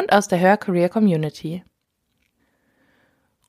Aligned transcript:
und 0.00 0.12
aus 0.12 0.28
der 0.28 0.38
Her 0.38 0.56
Career 0.56 0.88
Community. 0.88 1.62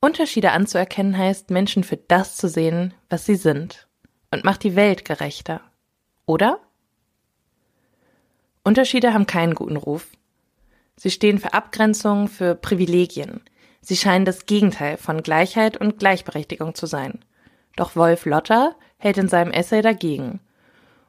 Unterschiede 0.00 0.52
anzuerkennen 0.52 1.16
heißt, 1.16 1.50
Menschen 1.50 1.82
für 1.82 1.96
das 1.96 2.36
zu 2.36 2.46
sehen, 2.48 2.92
was 3.08 3.24
sie 3.24 3.36
sind 3.36 3.88
und 4.30 4.44
macht 4.44 4.62
die 4.62 4.76
Welt 4.76 5.06
gerechter. 5.06 5.62
Oder? 6.26 6.60
Unterschiede 8.64 9.14
haben 9.14 9.26
keinen 9.26 9.54
guten 9.54 9.76
Ruf. 9.76 10.08
Sie 10.96 11.10
stehen 11.10 11.38
für 11.38 11.54
Abgrenzung, 11.54 12.28
für 12.28 12.54
Privilegien. 12.54 13.40
Sie 13.80 13.96
scheinen 13.96 14.26
das 14.26 14.44
Gegenteil 14.44 14.98
von 14.98 15.22
Gleichheit 15.22 15.78
und 15.78 15.98
Gleichberechtigung 15.98 16.74
zu 16.74 16.84
sein. 16.84 17.24
Doch 17.76 17.96
Wolf 17.96 18.26
Lotter 18.26 18.76
hält 18.98 19.16
in 19.16 19.28
seinem 19.28 19.52
Essay 19.52 19.80
dagegen. 19.80 20.40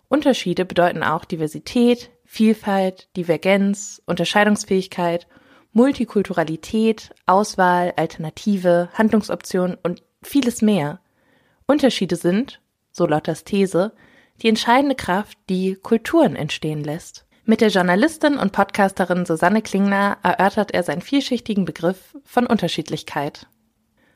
Unterschiede 0.07 0.63
bedeuten 0.63 1.03
auch 1.03 1.25
Diversität, 1.25 2.11
Vielfalt, 2.34 3.16
Divergenz, 3.16 4.02
Unterscheidungsfähigkeit, 4.08 5.28
Multikulturalität, 5.72 7.14
Auswahl, 7.28 7.94
Alternative, 7.95 8.90
Handlungsoptionen 8.95 9.78
und 9.84 10.02
vieles 10.23 10.64
mehr. 10.64 11.00
Unterschiede 11.67 12.16
sind, 12.16 12.59
so 12.92 13.06
Lotters 13.06 13.44
These, 13.44 13.94
die 14.42 14.50
entscheidende 14.50 14.95
Kraft, 14.95 15.38
die 15.48 15.75
Kulturen 15.75 16.36
entstehen 16.36 16.84
lässt. 16.84 17.28
Mit 17.45 17.62
der 17.62 17.70
Journalistin 17.70 18.40
und 18.40 18.52
Podcasterin 18.52 19.28
Susanne 19.28 19.62
Klingner 19.62 20.18
erörtert 20.23 20.72
er 20.72 20.81
seinen 20.81 21.03
vielschichtigen 21.03 21.66
Begriff 21.66 22.18
von 22.23 22.47
Unterschiedlichkeit. 22.47 23.45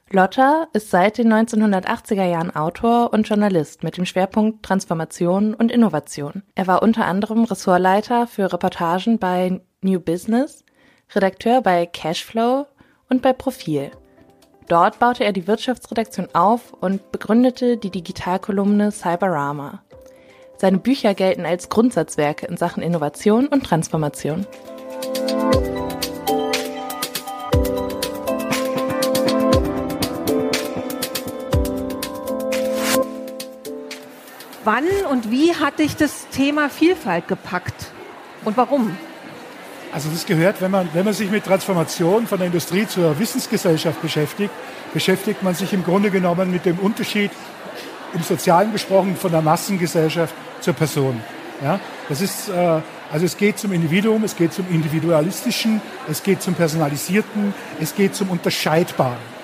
Lotter 0.09 0.69
ist 0.71 0.89
seit 0.89 1.17
den 1.17 1.33
1980er 1.33 2.23
Jahren 2.23 2.55
Autor 2.55 3.11
und 3.11 3.27
Journalist 3.27 3.83
mit 3.83 3.97
dem 3.97 4.05
Schwerpunkt 4.05 4.63
Transformation 4.63 5.53
und 5.53 5.69
Innovation. 5.69 6.43
Er 6.55 6.65
war 6.65 6.81
unter 6.81 7.05
anderem 7.05 7.43
Ressortleiter 7.43 8.25
für 8.25 8.51
Reportagen 8.53 9.19
bei 9.19 9.59
New 9.81 9.99
Business, 9.99 10.63
Redakteur 11.13 11.61
bei 11.61 11.85
Cashflow 11.85 12.67
und 13.09 13.21
bei 13.21 13.33
Profil. 13.33 13.91
Dort 14.69 14.97
baute 14.99 15.25
er 15.25 15.33
die 15.33 15.45
Wirtschaftsredaktion 15.45 16.29
auf 16.33 16.71
und 16.71 17.11
begründete 17.11 17.75
die 17.75 17.91
Digitalkolumne 17.91 18.93
Cyberama. 18.93 19.83
Seine 20.55 20.77
Bücher 20.77 21.15
gelten 21.15 21.45
als 21.45 21.67
Grundsatzwerke 21.67 22.45
in 22.45 22.55
Sachen 22.55 22.81
Innovation 22.81 23.47
und 23.47 23.65
Transformation. 23.65 24.47
Wann 34.67 34.83
und 35.09 35.31
wie 35.31 35.55
hat 35.55 35.79
dich 35.79 35.95
das 35.95 36.27
Thema 36.27 36.69
Vielfalt 36.69 37.29
gepackt 37.29 37.85
und 38.43 38.57
warum? 38.57 38.97
Also 39.93 40.09
das 40.09 40.25
gehört, 40.25 40.59
wenn 40.59 40.71
man, 40.71 40.89
wenn 40.91 41.05
man 41.05 41.13
sich 41.13 41.31
mit 41.31 41.45
Transformation 41.45 42.27
von 42.27 42.37
der 42.37 42.47
Industrie 42.47 42.85
zur 42.85 43.17
Wissensgesellschaft 43.17 44.01
beschäftigt, 44.01 44.51
beschäftigt 44.93 45.41
man 45.41 45.55
sich 45.55 45.71
im 45.71 45.85
Grunde 45.85 46.11
genommen 46.11 46.51
mit 46.51 46.65
dem 46.65 46.79
Unterschied, 46.79 47.31
im 48.13 48.21
Sozialen 48.23 48.73
gesprochen, 48.73 49.15
von 49.15 49.31
der 49.31 49.41
Massengesellschaft 49.41 50.35
zur 50.59 50.73
Person. 50.73 51.21
Ja, 51.63 51.79
das 52.09 52.19
ist, 52.19 52.49
äh, 52.49 52.81
also 53.09 53.25
es 53.25 53.37
geht 53.37 53.57
zum 53.59 53.71
Individuum, 53.71 54.25
es 54.25 54.35
geht 54.35 54.51
zum 54.51 54.65
Individualistischen, 54.69 55.79
es 56.11 56.23
geht 56.23 56.41
zum 56.41 56.55
Personalisierten, 56.55 57.53
es 57.79 57.95
geht 57.95 58.15
zum 58.15 58.29
Unterscheidbaren. 58.31 59.36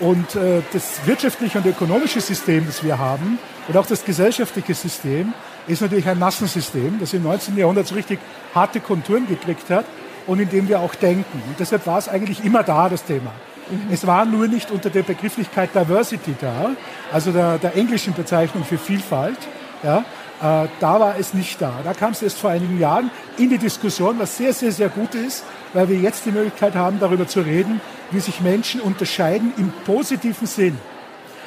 Und 0.00 0.36
äh, 0.36 0.62
das 0.72 1.06
wirtschaftliche 1.06 1.58
und 1.58 1.66
ökonomische 1.66 2.20
System, 2.20 2.66
das 2.66 2.84
wir 2.84 2.98
haben, 2.98 3.38
und 3.66 3.76
auch 3.76 3.86
das 3.86 4.04
gesellschaftliche 4.04 4.74
System, 4.74 5.32
ist 5.66 5.82
natürlich 5.82 6.08
ein 6.08 6.18
Massensystem, 6.18 6.98
das 7.00 7.12
im 7.12 7.22
19. 7.24 7.56
Jahrhundert 7.56 7.86
so 7.86 7.94
richtig 7.94 8.18
harte 8.54 8.80
Konturen 8.80 9.26
gekriegt 9.26 9.68
hat 9.70 9.84
und 10.26 10.40
in 10.40 10.48
dem 10.48 10.68
wir 10.68 10.80
auch 10.80 10.94
denken. 10.94 11.42
Und 11.46 11.58
deshalb 11.58 11.86
war 11.86 11.98
es 11.98 12.08
eigentlich 12.08 12.44
immer 12.44 12.62
da, 12.62 12.88
das 12.88 13.04
Thema. 13.04 13.32
Mhm. 13.70 13.92
Es 13.92 14.06
war 14.06 14.24
nur 14.24 14.46
nicht 14.48 14.70
unter 14.70 14.88
der 14.88 15.02
Begrifflichkeit 15.02 15.74
Diversity 15.74 16.34
da, 16.40 16.70
also 17.12 17.32
der, 17.32 17.58
der 17.58 17.76
englischen 17.76 18.14
Bezeichnung 18.14 18.64
für 18.64 18.78
Vielfalt, 18.78 19.38
ja, 19.82 20.04
äh, 20.40 20.68
da 20.80 21.00
war 21.00 21.16
es 21.18 21.34
nicht 21.34 21.60
da. 21.60 21.72
Da 21.84 21.92
kam 21.92 22.12
es 22.12 22.22
erst 22.22 22.38
vor 22.38 22.50
einigen 22.50 22.78
Jahren 22.78 23.10
in 23.36 23.50
die 23.50 23.58
Diskussion, 23.58 24.18
was 24.18 24.36
sehr, 24.36 24.52
sehr, 24.52 24.72
sehr 24.72 24.88
gut 24.88 25.14
ist, 25.14 25.44
weil 25.72 25.88
wir 25.88 25.96
jetzt 25.96 26.24
die 26.26 26.30
Möglichkeit 26.30 26.74
haben, 26.74 26.98
darüber 27.00 27.26
zu 27.26 27.40
reden, 27.40 27.80
wie 28.10 28.20
sich 28.20 28.40
Menschen 28.40 28.80
unterscheiden 28.80 29.52
im 29.56 29.72
positiven 29.84 30.46
Sinn 30.46 30.78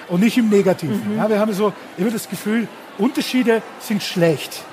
und 0.07 0.21
nicht 0.21 0.37
im 0.37 0.49
negativen. 0.49 1.13
Mhm. 1.13 1.17
Ja, 1.17 1.29
wir 1.29 1.39
haben 1.39 1.53
so 1.53 1.73
immer 1.97 2.11
das 2.11 2.29
Gefühl, 2.29 2.67
Unterschiede 2.97 3.61
sind 3.79 4.03
schlecht. 4.03 4.63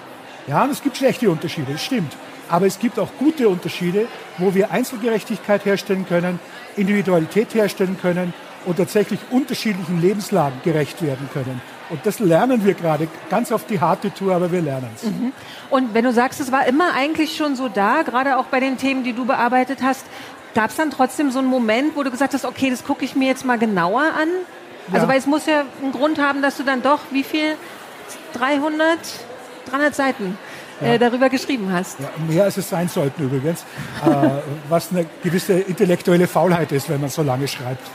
Ja, 0.47 0.65
und 0.65 0.71
es 0.71 0.83
gibt 0.83 0.97
schlechte 0.97 1.31
Unterschiede, 1.31 1.73
das 1.73 1.85
stimmt. 1.85 2.13
Aber 2.49 2.67
es 2.67 2.79
gibt 2.79 2.99
auch 2.99 3.11
gute 3.19 3.49
Unterschiede, 3.49 4.07
wo 4.39 4.55
wir 4.55 4.71
Einzelgerechtigkeit 4.71 5.65
herstellen 5.65 6.07
können, 6.09 6.41
Individualität 6.77 7.55
herstellen 7.55 7.99
können 8.01 8.33
und 8.65 8.77
tatsächlich 8.77 9.21
unterschiedlichen 9.31 10.01
Lebenslagen 10.01 10.61
gerecht 10.65 11.03
werden 11.03 11.29
können. 11.33 11.61
Und 11.91 12.05
das 12.05 12.19
lernen 12.19 12.65
wir 12.67 12.75
gerade 12.75 13.09
ganz 13.31 13.51
auf 13.51 13.65
die 13.65 13.81
harte 13.81 14.13
Tour, 14.13 14.35
aber 14.35 14.53
wir 14.53 14.61
lernen 14.61 14.91
es. 14.95 15.05
Mhm. 15.05 15.33
Und 15.71 15.95
wenn 15.95 16.05
du 16.05 16.13
sagst, 16.13 16.41
es 16.41 16.53
war 16.53 16.67
immer 16.67 16.93
eigentlich 16.95 17.37
schon 17.37 17.57
so 17.57 17.69
da, 17.69 18.03
gerade 18.03 18.37
auch 18.37 18.47
bei 18.47 18.61
den 18.61 18.77
Themen, 18.77 19.05
die 19.05 19.15
du 19.15 19.25
bearbeitet 19.25 19.79
hast, 19.83 20.05
gab 20.59 20.71
es 20.71 20.77
dann 20.77 20.91
trotzdem 20.91 21.31
so 21.31 21.39
einen 21.39 21.47
Moment, 21.47 21.95
wo 21.95 22.03
du 22.03 22.11
gesagt 22.11 22.35
hast, 22.35 22.45
okay, 22.45 22.69
das 22.69 22.83
gucke 22.85 23.05
ich 23.05 23.15
mir 23.15 23.29
jetzt 23.29 23.45
mal 23.45 23.61
genauer 23.61 24.01
an? 24.03 24.29
Also, 24.91 25.07
ja. 25.07 25.09
weil 25.09 25.19
es 25.21 25.27
muss 25.27 25.47
ja 25.47 25.63
einen 25.81 25.93
Grund 25.93 26.19
haben, 26.19 26.43
dass 26.43 26.57
du 26.57 26.65
dann 26.65 26.83
doch, 26.83 26.99
wie 27.13 27.23
viel? 27.23 27.55
300, 28.33 28.99
300 29.71 29.95
Seiten 29.95 30.37
äh, 30.83 30.93
ja. 30.93 30.99
darüber 30.99 31.29
geschrieben 31.29 31.73
hast. 31.73 32.01
Ja, 32.01 32.11
mehr 32.27 32.43
als 32.43 32.57
es 32.57 32.69
sein 32.69 32.89
sollten 32.89 33.23
übrigens, 33.23 33.61
äh, 34.05 34.09
was 34.69 34.91
eine 34.91 35.07
gewisse 35.23 35.61
intellektuelle 35.61 36.27
Faulheit 36.27 36.73
ist, 36.73 36.89
wenn 36.89 37.01
man 37.01 37.11
so 37.11 37.23
lange 37.23 37.47
schreibt. 37.47 37.87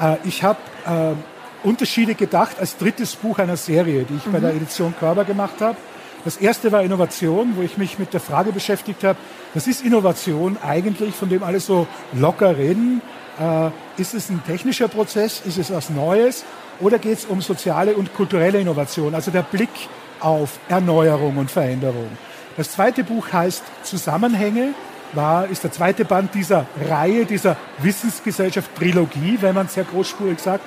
Äh, 0.00 0.16
ich 0.24 0.42
habe 0.42 0.58
äh, 0.86 1.66
Unterschiede 1.68 2.14
gedacht 2.14 2.58
als 2.58 2.78
drittes 2.78 3.14
Buch 3.14 3.40
einer 3.40 3.58
Serie, 3.58 4.04
die 4.04 4.16
ich 4.16 4.24
mhm. 4.24 4.32
bei 4.32 4.40
der 4.40 4.54
Edition 4.54 4.94
Körper 4.98 5.24
gemacht 5.24 5.60
habe. 5.60 5.76
Das 6.26 6.38
erste 6.38 6.72
war 6.72 6.82
Innovation, 6.82 7.52
wo 7.54 7.62
ich 7.62 7.78
mich 7.78 8.00
mit 8.00 8.12
der 8.12 8.18
Frage 8.18 8.50
beschäftigt 8.50 9.04
habe, 9.04 9.16
was 9.54 9.68
ist 9.68 9.84
Innovation 9.84 10.56
eigentlich, 10.60 11.14
von 11.14 11.28
dem 11.28 11.44
alle 11.44 11.60
so 11.60 11.86
locker 12.14 12.58
reden? 12.58 13.00
Äh, 13.38 13.70
ist 13.96 14.12
es 14.12 14.28
ein 14.28 14.42
technischer 14.44 14.88
Prozess? 14.88 15.40
Ist 15.46 15.56
es 15.56 15.72
was 15.72 15.88
Neues? 15.88 16.44
Oder 16.80 16.98
geht 16.98 17.18
es 17.18 17.26
um 17.26 17.40
soziale 17.40 17.94
und 17.94 18.12
kulturelle 18.12 18.58
Innovation? 18.58 19.14
Also 19.14 19.30
der 19.30 19.42
Blick 19.42 19.70
auf 20.18 20.58
Erneuerung 20.68 21.36
und 21.36 21.48
Veränderung. 21.48 22.08
Das 22.56 22.72
zweite 22.72 23.04
Buch 23.04 23.32
heißt 23.32 23.62
Zusammenhänge, 23.84 24.74
war, 25.12 25.46
ist 25.46 25.62
der 25.62 25.70
zweite 25.70 26.04
Band 26.04 26.34
dieser 26.34 26.66
Reihe, 26.88 27.24
dieser 27.24 27.56
Wissensgesellschaft 27.78 28.74
Trilogie, 28.74 29.38
wenn 29.42 29.54
man 29.54 29.66
es 29.66 29.74
sehr 29.74 29.84
großspurig 29.84 30.40
sagt. 30.40 30.64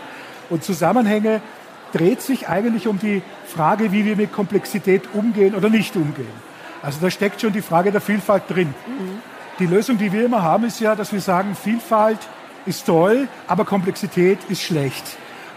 Und 0.49 0.63
Zusammenhänge 0.63 1.41
dreht 1.91 2.21
sich 2.21 2.47
eigentlich 2.47 2.87
um 2.87 2.99
die 2.99 3.21
Frage, 3.45 3.91
wie 3.91 4.05
wir 4.05 4.15
mit 4.15 4.31
Komplexität 4.31 5.03
umgehen 5.13 5.55
oder 5.55 5.69
nicht 5.69 5.95
umgehen. 5.95 6.49
Also 6.81 6.99
da 7.01 7.09
steckt 7.09 7.41
schon 7.41 7.53
die 7.53 7.61
Frage 7.61 7.91
der 7.91 8.01
Vielfalt 8.01 8.43
drin. 8.47 8.73
Mhm. 8.87 9.21
Die 9.59 9.65
Lösung, 9.65 9.97
die 9.97 10.11
wir 10.13 10.25
immer 10.25 10.41
haben, 10.41 10.63
ist 10.65 10.79
ja, 10.79 10.95
dass 10.95 11.11
wir 11.11 11.21
sagen, 11.21 11.55
Vielfalt 11.55 12.19
ist 12.65 12.85
toll, 12.85 13.27
aber 13.47 13.65
Komplexität 13.65 14.39
ist 14.47 14.61
schlecht. 14.61 15.03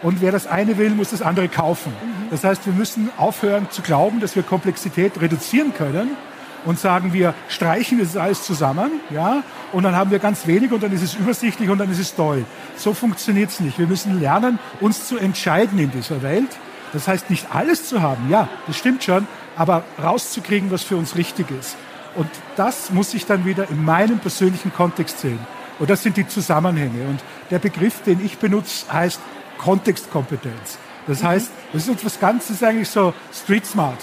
Und 0.03 0.21
wer 0.21 0.33
das 0.33 0.49
eine 0.49 0.79
will, 0.79 0.91
muss 0.91 1.11
das 1.11 1.23
andere 1.23 1.49
kaufen. 1.49 1.93
Mhm. 1.93 2.31
Das 2.31 2.43
heißt, 2.43 2.67
wir 2.67 2.73
müssen 2.73 3.11
aufhören 3.17 3.69
zu 3.71 3.83
glauben, 3.83 4.21
dass 4.21 4.35
wir 4.35 4.43
Komplexität 4.43 5.21
reduzieren 5.21 5.73
können 5.75 6.17
und 6.65 6.79
sagen, 6.79 7.13
wir 7.13 7.35
streichen 7.49 7.99
das 7.99 8.17
alles 8.17 8.43
zusammen, 8.43 8.91
ja, 9.11 9.43
und 9.73 9.83
dann 9.83 9.97
haben 9.97 10.11
wir 10.11 10.19
ganz 10.19 10.47
wenig 10.47 10.73
und 10.73 10.83
dann 10.83 10.93
ist 10.93 11.03
es 11.03 11.15
übersichtlich 11.15 11.69
und 11.69 11.79
dann 11.79 11.91
ist 11.91 11.99
es 11.99 12.15
toll. 12.15 12.45
So 12.77 12.95
funktioniert 12.95 13.51
es 13.51 13.61
nicht. 13.61 13.79
Wir 13.79 13.87
müssen 13.87 14.21
lernen, 14.21 14.59
uns 14.81 15.07
zu 15.07 15.19
entscheiden 15.19 15.79
in 15.79 15.91
dieser 15.91 16.23
Welt. 16.23 16.51
Das 16.93 17.09
heißt, 17.09 17.31
nicht 17.31 17.47
alles 17.55 17.89
zu 17.89 18.03
haben, 18.03 18.29
ja, 18.29 18.49
das 18.67 18.77
stimmt 18.77 19.03
schon, 19.03 19.27
aber 19.57 19.85
rauszukriegen, 20.03 20.71
was 20.71 20.83
für 20.83 20.97
uns 20.97 21.17
richtig 21.17 21.51
ist. 21.51 21.77
Und 22.15 22.29
das 22.57 22.91
muss 22.91 23.15
ich 23.15 23.25
dann 23.25 23.47
wieder 23.47 23.71
in 23.71 23.83
meinem 23.85 24.19
persönlichen 24.19 24.73
Kontext 24.73 25.21
sehen. 25.21 25.39
Und 25.79 25.89
das 25.89 26.03
sind 26.03 26.19
die 26.19 26.29
Zusammenhänge. 26.29 27.09
Und 27.09 27.21
der 27.51 27.59
Begriff, 27.59 28.03
den 28.03 28.25
ich 28.25 28.39
benutze, 28.39 28.93
heißt 28.93 29.21
Kontextkompetenz. 29.59 30.79
Das 31.07 31.23
mhm. 31.23 31.27
heißt, 31.27 31.51
das 31.73 31.83
ist 31.83 31.89
etwas 31.89 32.21
ganz, 32.21 32.49
das 32.49 32.57
ist 32.57 32.65
eigentlich 32.65 32.91
so 32.91 33.15
Street 33.33 33.67
Smart. 33.67 33.99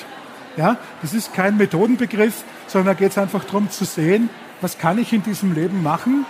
Ja, 0.58 0.78
das 1.02 1.14
ist 1.14 1.34
kein 1.34 1.58
Methodenbegriff, 1.58 2.44
sondern 2.68 2.96
da 2.96 3.00
geht 3.00 3.12
es 3.12 3.18
einfach 3.18 3.44
darum 3.46 3.70
zu 3.70 3.86
sehen, 3.86 4.30
was 4.62 4.78
kann 4.78 4.98
ich 4.98 5.14
in 5.14 5.24
diesem 5.24 5.54
Leben 5.54 5.84
machen, 5.84 6.26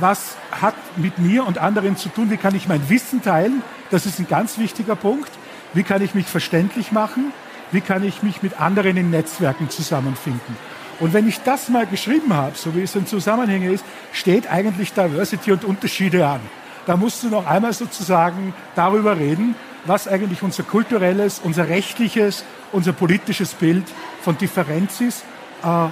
was 0.00 0.36
hat 0.50 0.74
mit 0.96 1.18
mir 1.18 1.46
und 1.46 1.58
anderen 1.58 1.96
zu 1.96 2.08
tun, 2.08 2.30
wie 2.30 2.36
kann 2.36 2.54
ich 2.54 2.68
mein 2.68 2.88
Wissen 2.88 3.22
teilen, 3.22 3.62
das 3.90 4.06
ist 4.06 4.18
ein 4.18 4.28
ganz 4.28 4.58
wichtiger 4.58 4.96
Punkt, 4.96 5.30
wie 5.74 5.82
kann 5.82 6.02
ich 6.02 6.14
mich 6.14 6.26
verständlich 6.26 6.92
machen, 6.92 7.32
wie 7.72 7.80
kann 7.80 8.04
ich 8.04 8.22
mich 8.22 8.42
mit 8.42 8.60
anderen 8.60 8.96
in 8.96 9.10
Netzwerken 9.10 9.68
zusammenfinden. 9.70 10.56
Und 10.98 11.12
wenn 11.12 11.28
ich 11.28 11.40
das 11.42 11.68
mal 11.68 11.86
geschrieben 11.86 12.32
habe, 12.32 12.56
so 12.56 12.74
wie 12.74 12.82
es 12.82 12.94
in 12.94 13.06
Zusammenhänge 13.06 13.70
ist, 13.70 13.84
steht 14.12 14.50
eigentlich 14.50 14.94
Diversity 14.94 15.52
und 15.52 15.64
Unterschiede 15.64 16.26
an. 16.26 16.40
Da 16.86 16.96
musst 16.96 17.22
du 17.22 17.28
noch 17.28 17.46
einmal 17.46 17.72
sozusagen 17.72 18.54
darüber 18.74 19.18
reden, 19.18 19.56
was 19.84 20.08
eigentlich 20.08 20.42
unser 20.42 20.62
kulturelles, 20.62 21.40
unser 21.42 21.68
rechtliches, 21.68 22.44
unser 22.72 22.92
politisches 22.92 23.54
Bild 23.54 23.84
von 24.22 24.36
Differenz 24.38 25.00
ist. 25.00 25.24
Äh, 25.62 25.88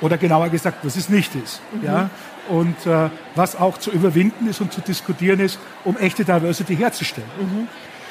oder 0.00 0.16
genauer 0.16 0.48
gesagt, 0.48 0.78
was 0.84 0.96
es 0.96 1.08
nicht 1.08 1.34
ist. 1.34 1.60
Mhm. 1.72 1.84
Ja? 1.84 2.10
Und 2.48 2.86
äh, 2.86 3.10
was 3.34 3.56
auch 3.56 3.78
zu 3.78 3.90
überwinden 3.90 4.48
ist 4.48 4.60
und 4.60 4.72
zu 4.72 4.80
diskutieren 4.80 5.40
ist, 5.40 5.58
um 5.84 5.96
echte 5.96 6.24
Diversity 6.24 6.76
herzustellen. 6.76 7.28
Mhm. 7.38 7.68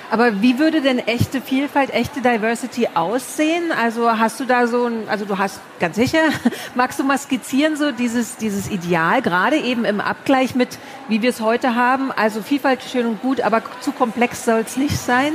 Aber 0.10 0.42
wie 0.42 0.58
würde 0.58 0.82
denn 0.82 1.00
echte 1.00 1.42
Vielfalt, 1.42 1.94
echte 1.94 2.22
Diversity 2.22 2.88
aussehen? 2.94 3.74
Also 3.78 4.10
hast 4.10 4.40
du 4.40 4.46
da 4.46 4.68
so 4.68 4.86
ein, 4.86 5.10
also 5.10 5.26
du 5.26 5.38
hast 5.38 5.60
ganz 5.82 5.98
sicher, 5.98 6.20
magst 6.76 6.98
du 7.00 7.04
mal 7.04 7.18
skizzieren 7.18 7.76
so 7.76 7.92
dieses, 7.92 8.38
dieses 8.38 8.70
Ideal, 8.70 9.22
gerade 9.22 9.58
eben 9.58 9.84
im 9.84 10.00
Abgleich 10.00 10.56
mit, 10.56 10.78
wie 11.10 11.22
wir 11.22 11.30
es 11.30 11.42
heute 11.42 11.76
haben? 11.76 12.12
Also 12.14 12.42
Vielfalt 12.42 12.84
schön 12.84 13.06
und 13.06 13.22
gut, 13.22 13.42
aber 13.42 13.62
zu 13.82 13.92
komplex 13.92 14.46
soll 14.46 14.62
es 14.66 14.78
nicht 14.78 14.98
sein? 14.98 15.34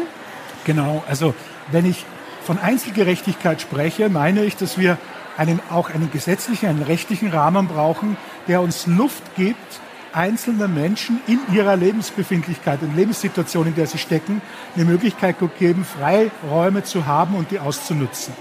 Genau, 0.64 1.02
also 1.06 1.34
wenn 1.70 1.84
ich 1.84 2.06
von 2.44 2.58
Einzelgerechtigkeit 2.58 3.60
spreche, 3.60 4.08
meine 4.08 4.44
ich, 4.44 4.56
dass 4.56 4.78
wir 4.78 4.98
einen, 5.36 5.60
auch 5.70 5.90
einen 5.90 6.10
gesetzlichen, 6.10 6.68
einen 6.68 6.82
rechtlichen 6.82 7.30
Rahmen 7.30 7.68
brauchen, 7.68 8.16
der 8.48 8.60
uns 8.60 8.86
Luft 8.86 9.22
gibt, 9.36 9.80
einzelnen 10.12 10.74
Menschen 10.74 11.20
in 11.26 11.40
ihrer 11.54 11.76
Lebensbefindlichkeit 11.76 12.82
und 12.82 12.94
Lebenssituation, 12.96 13.68
in 13.68 13.74
der 13.74 13.86
sie 13.86 13.98
stecken, 13.98 14.42
eine 14.74 14.84
Möglichkeit 14.84 15.36
geben, 15.58 15.84
Freiräume 15.84 16.84
zu 16.84 17.06
haben 17.06 17.34
und 17.34 17.50
die 17.50 17.58
auszunutzen. 17.58 18.34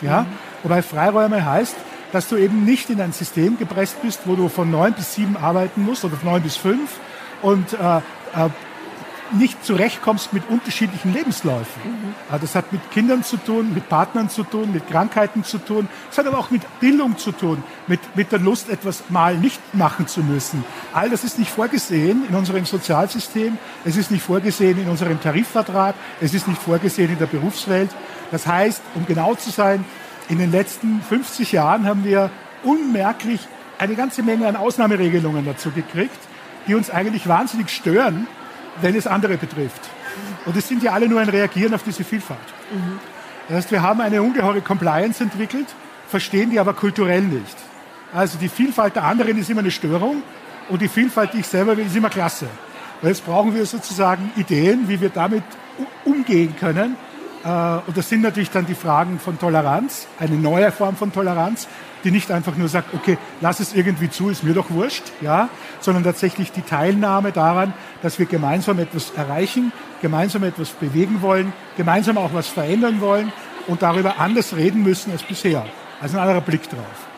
Ja? 0.00 0.22
Mhm. 0.22 0.26
Wobei 0.64 0.82
Freiräume 0.82 1.44
heißt, 1.44 1.76
dass 2.12 2.28
du 2.28 2.36
eben 2.36 2.64
nicht 2.64 2.90
in 2.90 3.00
ein 3.00 3.12
System 3.12 3.58
gepresst 3.58 4.02
bist, 4.02 4.22
wo 4.26 4.34
du 4.34 4.48
von 4.48 4.70
neun 4.70 4.92
bis 4.92 5.14
sieben 5.14 5.36
arbeiten 5.36 5.82
musst 5.82 6.04
oder 6.04 6.16
von 6.16 6.30
neun 6.30 6.42
bis 6.42 6.56
fünf 6.56 6.90
und 7.40 7.72
äh, 7.72 7.96
äh, 7.96 8.00
nicht 9.34 9.64
zurechtkommst 9.64 10.32
mit 10.32 10.48
unterschiedlichen 10.48 11.12
Lebensläufen. 11.12 11.82
Mhm. 11.84 12.38
Das 12.40 12.54
hat 12.54 12.72
mit 12.72 12.90
Kindern 12.90 13.24
zu 13.24 13.36
tun, 13.36 13.72
mit 13.74 13.88
Partnern 13.88 14.28
zu 14.28 14.42
tun, 14.44 14.72
mit 14.72 14.88
Krankheiten 14.88 15.44
zu 15.44 15.58
tun. 15.58 15.88
Es 16.10 16.18
hat 16.18 16.26
aber 16.26 16.38
auch 16.38 16.50
mit 16.50 16.62
Bildung 16.80 17.18
zu 17.18 17.32
tun, 17.32 17.62
mit, 17.86 18.00
mit 18.16 18.32
der 18.32 18.38
Lust, 18.38 18.68
etwas 18.68 19.04
mal 19.08 19.36
nicht 19.36 19.60
machen 19.74 20.06
zu 20.06 20.22
müssen. 20.22 20.64
All 20.92 21.10
das 21.10 21.24
ist 21.24 21.38
nicht 21.38 21.50
vorgesehen 21.50 22.24
in 22.28 22.34
unserem 22.34 22.64
Sozialsystem. 22.64 23.58
Es 23.84 23.96
ist 23.96 24.10
nicht 24.10 24.22
vorgesehen 24.22 24.78
in 24.78 24.88
unserem 24.88 25.20
Tarifvertrag. 25.20 25.94
Es 26.20 26.34
ist 26.34 26.48
nicht 26.48 26.60
vorgesehen 26.60 27.10
in 27.10 27.18
der 27.18 27.26
Berufswelt. 27.26 27.90
Das 28.30 28.46
heißt, 28.46 28.82
um 28.94 29.06
genau 29.06 29.34
zu 29.34 29.50
sein, 29.50 29.84
in 30.28 30.38
den 30.38 30.50
letzten 30.50 31.02
50 31.02 31.52
Jahren 31.52 31.86
haben 31.86 32.04
wir 32.04 32.30
unmerklich 32.62 33.40
eine 33.78 33.94
ganze 33.94 34.22
Menge 34.22 34.46
an 34.46 34.56
Ausnahmeregelungen 34.56 35.44
dazu 35.44 35.70
gekriegt, 35.70 36.18
die 36.66 36.74
uns 36.74 36.90
eigentlich 36.90 37.26
wahnsinnig 37.26 37.70
stören, 37.70 38.26
wenn 38.80 38.96
es 38.96 39.06
andere 39.06 39.36
betrifft. 39.36 39.80
Und 40.46 40.56
es 40.56 40.68
sind 40.68 40.82
ja 40.82 40.92
alle 40.92 41.08
nur 41.08 41.20
ein 41.20 41.28
Reagieren 41.28 41.74
auf 41.74 41.82
diese 41.82 42.04
Vielfalt. 42.04 42.40
Mhm. 42.72 42.98
Das 43.48 43.58
heißt, 43.58 43.72
wir 43.72 43.82
haben 43.82 44.00
eine 44.00 44.22
ungeheure 44.22 44.60
Compliance 44.60 45.22
entwickelt, 45.22 45.66
verstehen 46.08 46.50
die 46.50 46.60
aber 46.60 46.74
kulturell 46.74 47.22
nicht. 47.22 47.56
Also 48.12 48.38
die 48.38 48.48
Vielfalt 48.48 48.96
der 48.96 49.04
anderen 49.04 49.38
ist 49.38 49.50
immer 49.50 49.60
eine 49.60 49.70
Störung 49.70 50.22
und 50.68 50.82
die 50.82 50.88
Vielfalt, 50.88 51.32
die 51.32 51.40
ich 51.40 51.46
selber 51.46 51.76
will, 51.76 51.86
ist 51.86 51.96
immer 51.96 52.10
klasse. 52.10 52.46
Und 53.00 53.08
jetzt 53.08 53.24
brauchen 53.24 53.54
wir 53.54 53.66
sozusagen 53.66 54.30
Ideen, 54.36 54.88
wie 54.88 55.00
wir 55.00 55.08
damit 55.08 55.42
umgehen 56.04 56.54
können. 56.58 56.96
Äh, 57.44 57.48
und 57.86 57.96
das 57.96 58.08
sind 58.08 58.22
natürlich 58.22 58.50
dann 58.50 58.66
die 58.66 58.74
Fragen 58.74 59.18
von 59.18 59.38
Toleranz, 59.38 60.06
eine 60.18 60.36
neue 60.36 60.70
Form 60.72 60.96
von 60.96 61.12
Toleranz, 61.12 61.68
die 62.04 62.10
nicht 62.10 62.30
einfach 62.30 62.56
nur 62.56 62.68
sagt, 62.68 62.94
okay, 62.94 63.16
lass 63.40 63.60
es 63.60 63.74
irgendwie 63.74 64.10
zu, 64.10 64.28
ist 64.28 64.42
mir 64.42 64.54
doch 64.54 64.70
wurscht, 64.70 65.04
ja, 65.20 65.48
sondern 65.80 66.04
tatsächlich 66.04 66.50
die 66.52 66.62
Teilnahme 66.62 67.32
daran, 67.32 67.72
dass 68.02 68.18
wir 68.18 68.26
gemeinsam 68.26 68.78
etwas 68.78 69.12
erreichen, 69.16 69.72
gemeinsam 70.00 70.42
etwas 70.42 70.70
bewegen 70.70 71.22
wollen, 71.22 71.52
gemeinsam 71.76 72.18
auch 72.18 72.34
was 72.34 72.48
verändern 72.48 73.00
wollen 73.00 73.32
und 73.66 73.82
darüber 73.82 74.18
anders 74.18 74.56
reden 74.56 74.82
müssen 74.82 75.12
als 75.12 75.22
bisher. 75.22 75.64
Also 76.00 76.16
ein 76.16 76.22
anderer 76.22 76.40
Blick 76.40 76.68
drauf. 76.68 77.08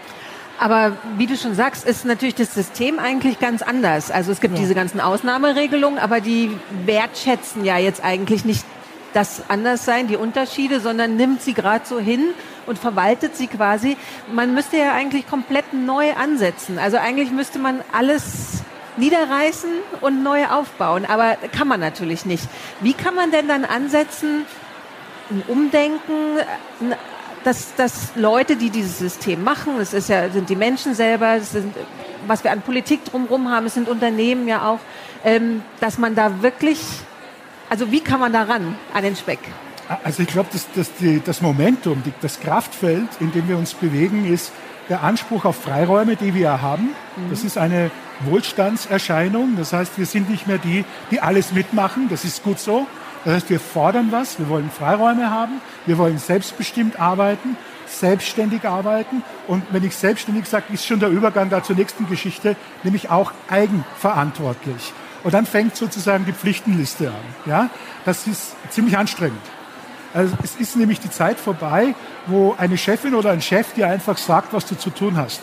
Aber 0.61 0.93
wie 1.17 1.27
du 1.27 1.37
schon 1.37 1.55
sagst, 1.55 1.85
ist 1.85 2.05
natürlich 2.05 2.37
das 2.37 2.55
System 2.55 2.99
eigentlich 2.99 3.41
ganz 3.41 3.61
anders. 3.63 4.11
Also 4.11 4.31
es 4.31 4.41
gibt 4.41 4.55
ja. 4.55 4.61
diese 4.61 4.75
ganzen 4.75 5.01
Ausnahmeregelungen, 5.01 5.99
aber 5.99 6.21
die 6.21 6.51
wertschätzen 6.85 7.65
ja 7.65 7.79
jetzt 7.79 8.05
eigentlich 8.05 8.45
nicht 8.45 8.65
das 9.15 9.43
Anderssein, 9.49 10.09
die 10.09 10.17
Unterschiede, 10.17 10.81
sondern 10.81 11.17
nimmt 11.17 11.41
sie 11.41 11.55
gerade 11.55 11.87
so 11.87 11.99
hin 11.99 12.35
und 12.67 12.79
verwaltet 12.79 13.37
sie 13.37 13.47
quasi. 13.47 13.97
Man 14.33 14.55
müsste 14.55 14.77
ja 14.77 14.93
eigentlich 14.93 15.27
komplett 15.27 15.73
neu 15.73 16.13
ansetzen. 16.15 16.79
Also 16.79 16.99
eigentlich 16.99 17.31
müsste 17.31 17.59
man 17.59 17.81
alles 17.93 18.63
niederreißen 18.97 19.71
und 20.01 20.23
neu 20.23 20.47
aufbauen. 20.47 21.05
Aber 21.07 21.37
kann 21.53 21.69
man 21.69 21.81
natürlich 21.81 22.27
nicht. 22.27 22.47
Wie 22.81 22.93
kann 22.93 23.15
man 23.15 23.31
denn 23.31 23.49
dann 23.49 23.65
ansetzen, 23.65 24.45
ein 25.31 25.43
Umdenken, 25.49 26.39
dass, 27.45 27.75
dass 27.77 28.13
Leute, 28.17 28.57
die 28.57 28.71
dieses 28.71 28.99
System 28.99 29.45
machen, 29.45 29.75
das 29.79 29.95
ist 29.95 30.09
ja, 30.09 30.29
sind 30.31 30.49
die 30.49 30.57
Menschen 30.57 30.95
selber, 30.95 31.39
das 31.39 31.53
sind, 31.53 31.75
was 32.27 32.43
wir 32.45 32.51
an 32.51 32.63
Politik 32.63 33.05
drumherum 33.05 33.51
haben, 33.51 33.67
es 33.67 33.75
sind 33.75 33.89
Unternehmen 33.89 34.49
ja 34.49 34.67
auch, 34.69 34.81
ähm, 35.25 35.63
dass 35.81 35.99
man 35.99 36.15
da 36.15 36.43
wirklich, 36.43 36.81
also 37.69 37.91
wie 37.91 38.01
kann 38.01 38.21
man 38.21 38.33
da 38.33 38.43
ran 38.43 38.77
an 38.93 39.03
den 39.03 39.17
Speck? 39.17 39.41
Also 40.03 40.23
ich 40.23 40.29
glaube, 40.29 40.49
dass, 40.53 40.67
dass 40.73 40.95
die, 40.95 41.21
das 41.23 41.43
Momentum, 41.43 42.03
die, 42.05 42.13
das 42.21 42.41
Kraftfeld, 42.41 43.09
in 43.21 43.33
dem 43.33 43.49
wir 43.49 43.59
uns 43.59 43.75
bewegen, 43.75 44.25
ist 44.33 44.53
der 44.89 45.03
Anspruch 45.03 45.45
auf 45.45 45.57
Freiräume, 45.57 46.17
die 46.17 46.35
wir 46.35 46.63
haben. 46.63 46.95
Mhm. 47.17 47.31
Das 47.31 47.45
ist 47.45 47.59
eine 47.59 47.91
Wohlstandserscheinung. 48.21 49.57
Das 49.57 49.73
heißt, 49.73 49.99
wir 49.99 50.07
sind 50.07 50.31
nicht 50.31 50.47
mehr 50.47 50.59
die, 50.59 50.85
die 51.11 51.21
alles 51.21 51.53
mitmachen. 51.53 52.09
Das 52.09 52.25
ist 52.25 52.43
gut 52.43 52.59
so. 52.59 52.87
Das 53.25 53.35
heißt, 53.35 53.51
wir 53.51 53.61
fordern 53.61 54.09
was. 54.11 54.39
Wir 54.39 54.49
wollen 54.49 54.71
Freiräume 54.71 55.31
haben. 55.31 55.61
Wir 55.87 55.99
wollen 55.99 56.19
selbstbestimmt 56.19 57.01
arbeiten, 57.01 57.57
selbstständig 57.87 58.67
arbeiten. 58.67 59.23
Und 59.49 59.65
wenn 59.71 59.85
ich 59.85 59.97
selbstständig 59.97 60.47
sage, 60.47 60.73
ist 60.73 60.87
schon 60.87 61.01
der 61.01 61.09
Übergang 61.09 61.51
da 61.51 61.63
zur 61.63 61.77
nächsten 61.77 62.09
Geschichte, 62.09 62.57
nämlich 62.83 63.11
auch 63.11 63.33
eigenverantwortlich. 63.49 64.93
Und 65.25 65.35
dann 65.35 65.47
fängt 65.47 65.75
sozusagen 65.75 66.27
die 66.27 66.33
Pflichtenliste 66.33 67.09
an. 67.09 67.15
Ja, 67.47 67.71
das 68.05 68.27
ist 68.27 68.55
ziemlich 68.71 68.97
anstrengend. 68.97 69.41
Also 70.13 70.37
es 70.45 70.55
ist 70.55 70.77
nämlich 70.77 71.01
die 71.01 71.11
Zeit 71.11 71.41
vorbei, 71.41 71.97
wo 72.27 72.55
eine 72.57 72.79
Chefin 72.79 73.15
oder 73.15 73.33
ein 73.33 73.43
Chef 73.43 73.73
dir 73.73 73.89
einfach 73.89 74.17
sagt, 74.17 74.53
was 74.53 74.67
du 74.67 74.77
zu 74.77 74.91
tun 74.91 75.17
hast. 75.17 75.41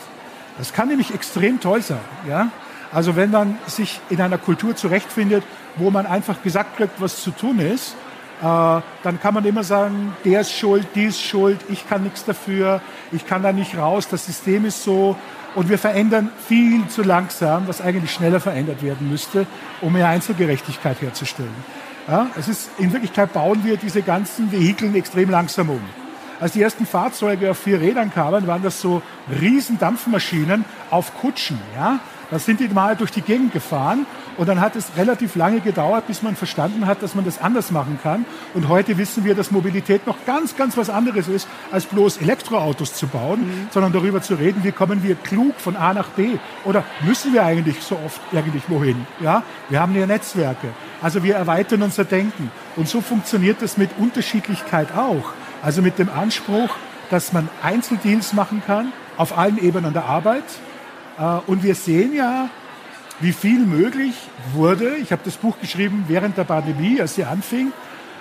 Das 0.58 0.72
kann 0.72 0.88
nämlich 0.88 1.14
extrem 1.14 1.60
toll 1.60 1.82
sein. 1.82 2.00
Ja? 2.30 2.52
Also 2.94 3.16
wenn 3.16 3.32
man 3.32 3.58
sich 3.68 4.00
in 4.10 4.22
einer 4.22 4.38
Kultur 4.38 4.76
zurechtfindet, 4.76 5.44
wo 5.76 5.92
man 5.92 6.06
einfach 6.06 6.42
gesagt 6.42 6.78
kriegt, 6.78 7.02
was 7.02 7.22
zu 7.22 7.32
tun 7.32 7.60
ist, 7.60 7.96
äh, 8.42 8.44
dann 8.44 9.20
kann 9.22 9.34
man 9.34 9.46
immer 9.46 9.64
sagen, 9.64 10.16
der 10.24 10.42
ist 10.42 10.54
schuld, 10.54 10.88
die 10.96 11.06
ist 11.06 11.22
schuld, 11.22 11.60
ich 11.70 11.88
kann 11.88 12.04
nichts 12.04 12.26
dafür, 12.26 12.82
ich 13.12 13.28
kann 13.28 13.44
da 13.44 13.52
nicht 13.52 13.78
raus, 13.78 14.08
das 14.10 14.26
System 14.26 14.66
ist 14.66 14.84
so. 14.84 15.16
Und 15.54 15.70
wir 15.70 15.78
verändern 15.78 16.30
viel 16.48 16.88
zu 16.88 17.04
langsam, 17.04 17.68
was 17.68 17.82
eigentlich 17.82 18.12
schneller 18.12 18.40
verändert 18.40 18.82
werden 18.82 19.10
müsste, 19.10 19.46
um 19.82 19.94
mehr 19.94 20.08
Einzelgerechtigkeit 20.08 21.02
herzustellen. 21.02 21.54
Ja, 22.08 22.28
es 22.38 22.48
ist, 22.48 22.70
in 22.78 22.92
Wirklichkeit 22.94 23.34
bauen 23.34 23.64
wir 23.64 23.78
diese 23.78 24.02
ganzen 24.02 24.52
Vehikeln 24.52 24.96
extrem 24.96 25.30
langsam 25.30 25.70
um. 25.70 25.82
Als 26.40 26.54
die 26.54 26.62
ersten 26.62 26.88
Fahrzeuge 26.88 27.52
auf 27.52 27.60
vier 27.60 27.80
Rädern 27.80 28.12
kamen, 28.12 28.48
waren 28.48 28.64
das 28.64 28.82
so 28.82 29.04
riesen 29.40 29.78
Dampfmaschinen 29.78 30.66
auf 30.90 31.16
Kutschen. 31.20 31.60
Ja? 31.76 32.00
Da 32.32 32.40
sind 32.40 32.62
die 32.62 32.70
mal 32.70 32.96
durch 32.96 33.12
die 33.12 33.22
Gegend 33.22 33.52
gefahren 33.52 34.06
und 34.38 34.48
dann 34.48 34.62
hat 34.62 34.78
es 34.78 34.96
relativ 34.96 35.36
lange 35.36 35.60
gedauert, 35.60 36.08
bis 36.08 36.24
man 36.24 36.38
verstanden 36.38 36.88
hat, 36.88 37.04
dass 37.04 37.14
man 37.14 37.26
das 37.26 37.42
anders 37.42 37.72
machen 37.72 38.00
kann. 38.02 38.26
Und 38.54 38.70
heute 38.70 38.98
wissen 38.98 39.26
wir, 39.26 39.36
dass 39.36 39.52
Mobilität 39.52 40.08
noch 40.08 40.16
ganz, 40.26 40.56
ganz 40.56 40.78
was 40.78 40.90
anderes 40.90 41.28
ist, 41.28 41.46
als 41.72 41.86
bloß 41.86 42.18
Elektroautos 42.18 42.94
zu 42.94 43.08
bauen, 43.08 43.42
mhm. 43.42 43.68
sondern 43.72 43.92
darüber 43.92 44.22
zu 44.22 44.36
reden, 44.36 44.64
wie 44.64 44.72
kommen 44.72 45.04
wir 45.04 45.16
klug 45.16 45.56
von 45.58 45.76
A 45.76 45.94
nach 45.94 46.08
B. 46.08 46.38
Oder 46.64 46.86
müssen 47.02 47.34
wir 47.34 47.44
eigentlich 47.44 47.82
so 47.82 48.00
oft 48.06 48.22
eigentlich 48.34 48.64
wohin? 48.70 49.06
Ja? 49.20 49.44
Wir 49.68 49.82
haben 49.82 49.94
ja 49.94 50.06
Netzwerke. 50.06 50.70
Also 51.02 51.24
wir 51.24 51.36
erweitern 51.36 51.82
unser 51.82 52.06
Denken. 52.06 52.50
Und 52.78 52.88
so 52.88 53.02
funktioniert 53.02 53.62
das 53.62 53.76
mit 53.78 53.90
Unterschiedlichkeit 54.00 54.96
auch. 54.96 55.34
Also 55.62 55.82
mit 55.82 56.00
dem 56.00 56.10
Anspruch, 56.10 56.70
dass 57.10 57.34
man 57.34 57.50
Einzeldeals 57.62 58.32
machen 58.32 58.64
kann 58.66 58.94
auf 59.18 59.38
allen 59.38 59.58
Ebenen 59.58 59.92
der 59.92 60.06
Arbeit. 60.06 60.46
Äh, 61.18 61.40
und 61.48 61.64
wir 61.64 61.76
sehen 61.76 62.14
ja, 62.14 62.50
wie 63.20 63.34
viel 63.34 63.60
möglich 63.60 64.16
wurde. 64.54 64.96
Ich 64.98 65.12
habe 65.12 65.22
das 65.24 65.36
Buch 65.36 65.60
geschrieben 65.60 66.06
während 66.08 66.38
der 66.38 66.44
Pandemie, 66.44 67.00
als 67.00 67.16
sie 67.16 67.26
anfing. 67.26 67.72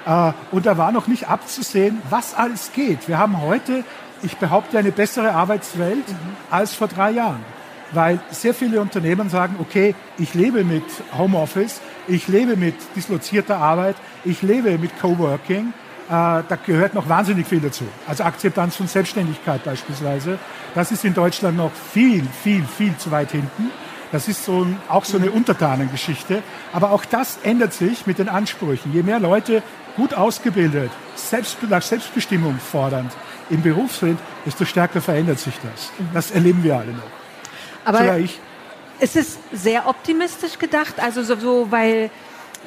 Äh, 0.06 0.32
und 0.50 0.66
da 0.66 0.78
war 0.78 0.92
noch 0.92 1.06
nicht 1.06 1.28
abzusehen, 1.28 2.00
was 2.10 2.34
alles 2.34 2.72
geht. 2.72 3.08
Wir 3.08 3.18
haben 3.18 3.40
heute, 3.40 3.84
ich 4.22 4.36
behaupte, 4.36 4.78
eine 4.78 4.92
bessere 4.92 5.32
Arbeitswelt 5.32 6.08
mhm. 6.08 6.36
als 6.50 6.74
vor 6.74 6.88
drei 6.88 7.12
Jahren. 7.12 7.44
weil 7.92 8.20
sehr 8.30 8.54
viele 8.54 8.80
Unternehmen 8.80 9.28
sagen, 9.28 9.56
okay, 9.58 9.94
ich 10.18 10.34
lebe 10.34 10.64
mit 10.64 10.84
Homeoffice, 11.16 11.80
ich 12.08 12.28
lebe 12.28 12.56
mit 12.56 12.74
dislozierter 12.96 13.56
Arbeit, 13.56 13.96
ich 14.24 14.42
lebe 14.42 14.78
mit 14.78 14.98
Coworking. 15.00 15.72
Äh, 16.10 16.42
da 16.48 16.58
gehört 16.66 16.94
noch 16.94 17.08
wahnsinnig 17.08 17.46
viel 17.46 17.60
dazu. 17.60 17.84
Also 18.08 18.24
Akzeptanz 18.24 18.74
von 18.74 18.88
Selbstständigkeit 18.88 19.62
beispielsweise. 19.62 20.40
Das 20.74 20.90
ist 20.90 21.04
in 21.04 21.14
Deutschland 21.14 21.56
noch 21.56 21.70
viel, 21.92 22.26
viel, 22.42 22.64
viel 22.64 22.96
zu 22.96 23.12
weit 23.12 23.30
hinten. 23.30 23.70
Das 24.10 24.26
ist 24.26 24.44
so 24.44 24.64
ein, 24.64 24.76
auch 24.88 25.04
so 25.04 25.18
eine 25.18 25.30
Untertanengeschichte. 25.30 26.42
Aber 26.72 26.90
auch 26.90 27.04
das 27.04 27.38
ändert 27.44 27.74
sich 27.74 28.08
mit 28.08 28.18
den 28.18 28.28
Ansprüchen. 28.28 28.92
Je 28.92 29.04
mehr 29.04 29.20
Leute 29.20 29.62
gut 29.94 30.12
ausgebildet, 30.12 30.90
selbst, 31.14 31.58
nach 31.68 31.82
Selbstbestimmung 31.82 32.58
fordernd 32.58 33.12
im 33.48 33.62
Beruf 33.62 33.94
sind, 33.94 34.18
desto 34.44 34.64
stärker 34.64 35.00
verändert 35.00 35.38
sich 35.38 35.54
das. 35.62 35.92
Das 36.12 36.32
erleben 36.32 36.64
wir 36.64 36.76
alle 36.76 36.90
noch. 36.92 37.02
Aber 37.84 37.98
Sogar 37.98 38.18
ich. 38.18 38.40
ist 38.98 39.14
es 39.14 39.38
sehr 39.52 39.86
optimistisch 39.86 40.58
gedacht? 40.58 40.94
Also 40.98 41.22
so, 41.22 41.36
so 41.36 41.70
weil 41.70 42.10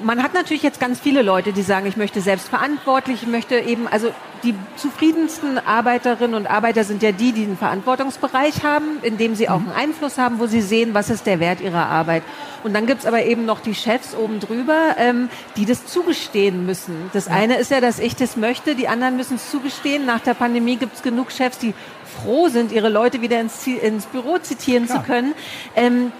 man 0.01 0.23
hat 0.23 0.33
natürlich 0.33 0.63
jetzt 0.63 0.79
ganz 0.79 1.00
viele 1.00 1.21
Leute, 1.21 1.53
die 1.53 1.62
sagen, 1.62 1.85
ich 1.85 1.97
möchte 1.97 2.19
selbstverantwortlich, 2.19 3.21
ich 3.23 3.29
möchte 3.29 3.59
eben, 3.59 3.88
also 3.88 4.12
die 4.43 4.55
zufriedensten 4.75 5.59
Arbeiterinnen 5.59 6.35
und 6.35 6.47
Arbeiter 6.47 6.83
sind 6.83 7.03
ja 7.03 7.12
die, 7.12 7.31
die 7.31 7.43
einen 7.43 7.57
Verantwortungsbereich 7.57 8.63
haben, 8.63 8.97
in 9.03 9.17
dem 9.17 9.35
sie 9.35 9.50
auch 9.50 9.59
mhm. 9.59 9.69
einen 9.69 9.91
Einfluss 9.91 10.17
haben, 10.17 10.39
wo 10.39 10.47
sie 10.47 10.62
sehen, 10.62 10.93
was 10.93 11.09
ist 11.09 11.27
der 11.27 11.39
Wert 11.39 11.62
ihrer 11.62 11.85
Arbeit. 11.85 12.23
Und 12.63 12.73
dann 12.73 12.88
gibt's 12.88 13.05
aber 13.05 13.23
eben 13.23 13.45
noch 13.45 13.59
die 13.59 13.75
Chefs 13.75 14.15
oben 14.15 14.39
drüber, 14.39 14.95
ähm, 14.97 15.29
die 15.57 15.65
das 15.65 15.85
zugestehen 15.85 16.65
müssen. 16.65 17.09
Das 17.13 17.27
eine 17.27 17.57
ist 17.57 17.71
ja, 17.71 17.79
dass 17.79 18.00
ich 18.00 18.15
das 18.15 18.35
möchte, 18.35 18.75
die 18.75 18.88
anderen 18.88 19.15
müssen 19.15 19.35
es 19.35 19.51
zugestehen. 19.51 20.05
Nach 20.05 20.21
der 20.21 20.33
Pandemie 20.33 20.77
gibt's 20.77 21.03
genug 21.03 21.31
Chefs, 21.31 21.59
die 21.59 21.73
froh 22.21 22.47
sind, 22.47 22.71
ihre 22.71 22.89
Leute 22.89 23.21
wieder 23.21 23.39
ins, 23.39 23.65
ins 23.67 24.05
Büro 24.07 24.38
zitieren 24.39 24.85
Klar. 24.85 25.01
zu 25.01 25.07
können. 25.07 25.33
Ähm, 25.75 26.12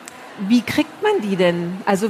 wie 0.48 0.62
kriegt 0.62 1.02
man 1.02 1.22
die 1.22 1.36
denn? 1.36 1.78
Also 1.86 2.10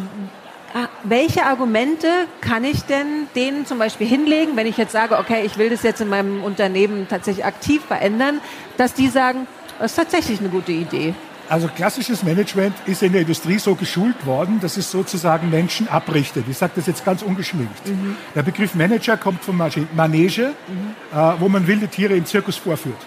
welche 1.03 1.45
Argumente 1.45 2.07
kann 2.41 2.63
ich 2.63 2.83
denn 2.83 3.27
denen 3.35 3.65
zum 3.65 3.77
Beispiel 3.77 4.07
hinlegen, 4.07 4.55
wenn 4.55 4.67
ich 4.67 4.77
jetzt 4.77 4.91
sage, 4.91 5.17
okay, 5.17 5.43
ich 5.45 5.57
will 5.57 5.69
das 5.69 5.83
jetzt 5.83 6.01
in 6.01 6.09
meinem 6.09 6.43
Unternehmen 6.43 7.07
tatsächlich 7.07 7.45
aktiv 7.45 7.83
verändern, 7.85 8.41
dass 8.77 8.93
die 8.93 9.07
sagen, 9.07 9.47
das 9.79 9.91
ist 9.91 9.97
tatsächlich 9.97 10.39
eine 10.39 10.49
gute 10.49 10.71
Idee. 10.71 11.13
Also 11.49 11.67
klassisches 11.67 12.23
Management 12.23 12.73
ist 12.85 13.03
in 13.03 13.11
der 13.11 13.21
Industrie 13.21 13.59
so 13.59 13.75
geschult 13.75 14.25
worden, 14.25 14.59
dass 14.61 14.77
es 14.77 14.89
sozusagen 14.89 15.49
Menschen 15.49 15.87
abrichtet. 15.89 16.45
Ich 16.49 16.57
sage 16.57 16.73
das 16.77 16.87
jetzt 16.87 17.03
ganz 17.03 17.21
ungeschminkt. 17.21 17.85
Mhm. 17.85 18.15
Der 18.33 18.43
Begriff 18.43 18.75
Manager 18.75 19.17
kommt 19.17 19.43
vom 19.43 19.61
Manege, 19.93 20.53
mhm. 20.67 21.17
äh, 21.17 21.33
wo 21.39 21.49
man 21.49 21.67
wilde 21.67 21.87
Tiere 21.89 22.15
im 22.15 22.25
Zirkus 22.25 22.55
vorführt. 22.55 22.97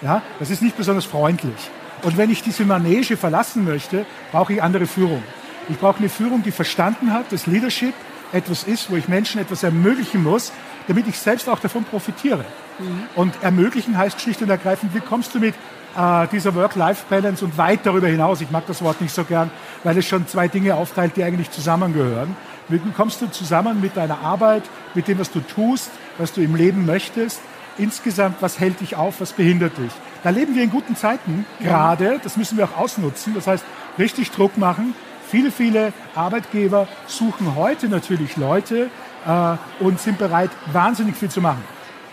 Ja, 0.00 0.22
das 0.40 0.50
ist 0.50 0.62
nicht 0.62 0.76
besonders 0.76 1.04
freundlich. 1.04 1.70
Und 2.02 2.16
wenn 2.16 2.30
ich 2.30 2.42
diese 2.42 2.64
Manege 2.64 3.16
verlassen 3.16 3.64
möchte, 3.64 4.06
brauche 4.32 4.54
ich 4.54 4.62
andere 4.62 4.86
Führung. 4.86 5.22
Ich 5.72 5.78
brauche 5.78 5.98
eine 5.98 6.10
Führung, 6.10 6.42
die 6.42 6.50
verstanden 6.50 7.14
hat, 7.14 7.32
dass 7.32 7.46
Leadership 7.46 7.94
etwas 8.32 8.64
ist, 8.64 8.90
wo 8.90 8.96
ich 8.96 9.08
Menschen 9.08 9.40
etwas 9.40 9.62
ermöglichen 9.62 10.22
muss, 10.22 10.52
damit 10.86 11.08
ich 11.08 11.18
selbst 11.18 11.48
auch 11.48 11.58
davon 11.60 11.84
profitiere. 11.84 12.44
Mhm. 12.78 13.04
Und 13.16 13.34
ermöglichen 13.42 13.96
heißt 13.96 14.20
schlicht 14.20 14.42
und 14.42 14.50
ergreifend, 14.50 14.94
wie 14.94 15.00
kommst 15.00 15.34
du 15.34 15.40
mit 15.40 15.54
äh, 15.96 16.26
dieser 16.28 16.54
Work-Life-Balance 16.54 17.42
und 17.42 17.56
weit 17.56 17.80
darüber 17.84 18.08
hinaus, 18.08 18.42
ich 18.42 18.50
mag 18.50 18.66
das 18.66 18.82
Wort 18.82 19.00
nicht 19.00 19.14
so 19.14 19.24
gern, 19.24 19.50
weil 19.82 19.96
es 19.96 20.06
schon 20.06 20.26
zwei 20.26 20.46
Dinge 20.46 20.74
aufteilt, 20.74 21.16
die 21.16 21.24
eigentlich 21.24 21.50
zusammengehören. 21.50 22.36
Wie 22.68 22.78
kommst 22.94 23.22
du 23.22 23.30
zusammen 23.30 23.80
mit 23.80 23.96
deiner 23.96 24.20
Arbeit, 24.20 24.64
mit 24.94 25.08
dem, 25.08 25.18
was 25.18 25.30
du 25.30 25.40
tust, 25.40 25.90
was 26.18 26.34
du 26.34 26.42
im 26.42 26.54
Leben 26.54 26.84
möchtest? 26.84 27.40
Insgesamt, 27.78 28.36
was 28.40 28.60
hält 28.60 28.80
dich 28.80 28.96
auf, 28.96 29.22
was 29.22 29.32
behindert 29.32 29.78
dich? 29.78 29.92
Da 30.22 30.28
leben 30.28 30.54
wir 30.54 30.62
in 30.62 30.70
guten 30.70 30.96
Zeiten 30.96 31.46
gerade, 31.60 32.20
das 32.22 32.36
müssen 32.36 32.58
wir 32.58 32.66
auch 32.66 32.76
ausnutzen. 32.76 33.32
Das 33.34 33.46
heißt, 33.46 33.64
richtig 33.98 34.30
Druck 34.30 34.58
machen, 34.58 34.94
Viele, 35.32 35.50
viele 35.50 35.94
Arbeitgeber 36.14 36.86
suchen 37.06 37.56
heute 37.56 37.88
natürlich 37.88 38.36
Leute 38.36 38.90
äh, 39.26 39.82
und 39.82 39.98
sind 39.98 40.18
bereit, 40.18 40.50
wahnsinnig 40.70 41.16
viel 41.16 41.30
zu 41.30 41.40
machen. 41.40 41.64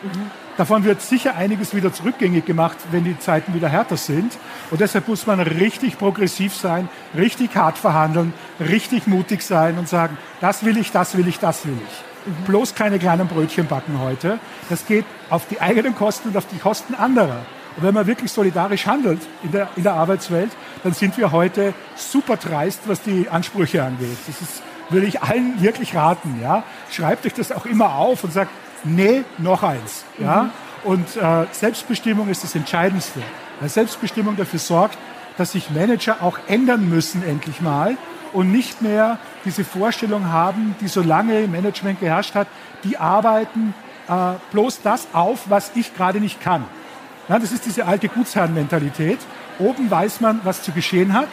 Mhm. 0.01 0.31
Davon 0.55 0.85
wird 0.85 1.01
sicher 1.01 1.35
einiges 1.35 1.75
wieder 1.75 1.91
zurückgängig 1.91 2.45
gemacht, 2.45 2.77
wenn 2.91 3.03
die 3.03 3.19
Zeiten 3.19 3.53
wieder 3.53 3.67
härter 3.67 3.97
sind. 3.97 4.37
Und 4.71 4.79
deshalb 4.79 5.09
muss 5.09 5.27
man 5.27 5.41
richtig 5.41 5.97
progressiv 5.97 6.55
sein, 6.55 6.87
richtig 7.13 7.53
hart 7.57 7.77
verhandeln, 7.77 8.31
richtig 8.57 9.05
mutig 9.05 9.41
sein 9.41 9.77
und 9.77 9.89
sagen, 9.89 10.17
das 10.39 10.63
will 10.63 10.77
ich, 10.77 10.93
das 10.93 11.17
will 11.17 11.27
ich, 11.27 11.39
das 11.39 11.65
will 11.65 11.75
ich. 11.75 12.25
Mhm. 12.25 12.45
Bloß 12.45 12.73
keine 12.73 12.99
kleinen 12.99 13.27
Brötchen 13.27 13.67
backen 13.67 13.99
heute. 13.99 14.39
Das 14.69 14.85
geht 14.85 15.03
auf 15.29 15.45
die 15.45 15.59
eigenen 15.59 15.93
Kosten 15.93 16.29
und 16.29 16.37
auf 16.37 16.47
die 16.47 16.57
Kosten 16.57 16.95
anderer. 16.95 17.41
Und 17.79 17.85
wenn 17.85 17.93
man 17.93 18.07
wirklich 18.07 18.29
solidarisch 18.29 18.87
handelt 18.87 19.21
in 19.41 19.53
der, 19.53 19.69
in 19.77 19.83
der 19.83 19.93
Arbeitswelt, 19.93 20.51
dann 20.83 20.91
sind 20.91 21.17
wir 21.17 21.31
heute 21.31 21.73
super 21.95 22.35
dreist, 22.35 22.81
was 22.87 23.01
die 23.01 23.29
Ansprüche 23.29 23.81
angeht. 23.81 24.17
Das 24.27 24.41
ist, 24.41 24.61
würde 24.89 25.07
ich 25.07 25.21
allen 25.21 25.61
wirklich 25.61 25.95
raten. 25.95 26.41
Ja? 26.41 26.63
Schreibt 26.91 27.25
euch 27.25 27.33
das 27.33 27.53
auch 27.53 27.65
immer 27.65 27.95
auf 27.95 28.25
und 28.25 28.33
sagt, 28.33 28.51
nee, 28.83 29.23
noch 29.37 29.63
eins. 29.63 30.03
Ja? 30.17 30.43
Mhm. 30.43 30.49
Und 30.83 31.15
äh, 31.15 31.45
Selbstbestimmung 31.53 32.27
ist 32.27 32.43
das 32.43 32.53
Entscheidendste. 32.53 33.21
Weil 33.61 33.69
Selbstbestimmung 33.69 34.35
dafür 34.35 34.59
sorgt, 34.59 34.97
dass 35.37 35.53
sich 35.53 35.69
Manager 35.69 36.21
auch 36.21 36.37
ändern 36.47 36.89
müssen 36.89 37.23
endlich 37.25 37.61
mal 37.61 37.95
und 38.33 38.51
nicht 38.51 38.81
mehr 38.81 39.19
diese 39.45 39.63
Vorstellung 39.63 40.27
haben, 40.33 40.75
die 40.81 40.89
so 40.89 41.01
lange 41.01 41.43
im 41.43 41.51
Management 41.51 42.01
geherrscht 42.01 42.35
hat, 42.35 42.47
die 42.83 42.97
arbeiten 42.97 43.73
äh, 44.09 44.33
bloß 44.51 44.81
das 44.81 45.07
auf, 45.13 45.49
was 45.49 45.71
ich 45.75 45.95
gerade 45.95 46.19
nicht 46.19 46.41
kann. 46.41 46.65
Ja, 47.29 47.37
das 47.37 47.51
ist 47.51 47.65
diese 47.65 47.85
alte 47.85 48.09
Gutsherrenmentalität. 48.09 49.19
Oben 49.59 49.89
weiß 49.89 50.19
man, 50.19 50.41
was 50.43 50.63
zu 50.63 50.71
geschehen 50.71 51.13
hat 51.13 51.29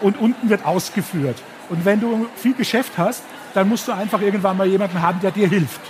und 0.00 0.18
unten 0.18 0.48
wird 0.48 0.64
ausgeführt. 0.64 1.42
Und 1.68 1.84
wenn 1.84 2.00
du 2.00 2.28
viel 2.36 2.54
Geschäft 2.54 2.92
hast, 2.96 3.24
dann 3.52 3.68
musst 3.68 3.88
du 3.88 3.92
einfach 3.92 4.20
irgendwann 4.20 4.56
mal 4.56 4.66
jemanden 4.66 5.02
haben, 5.02 5.18
der 5.20 5.32
dir 5.32 5.48
hilft. 5.48 5.80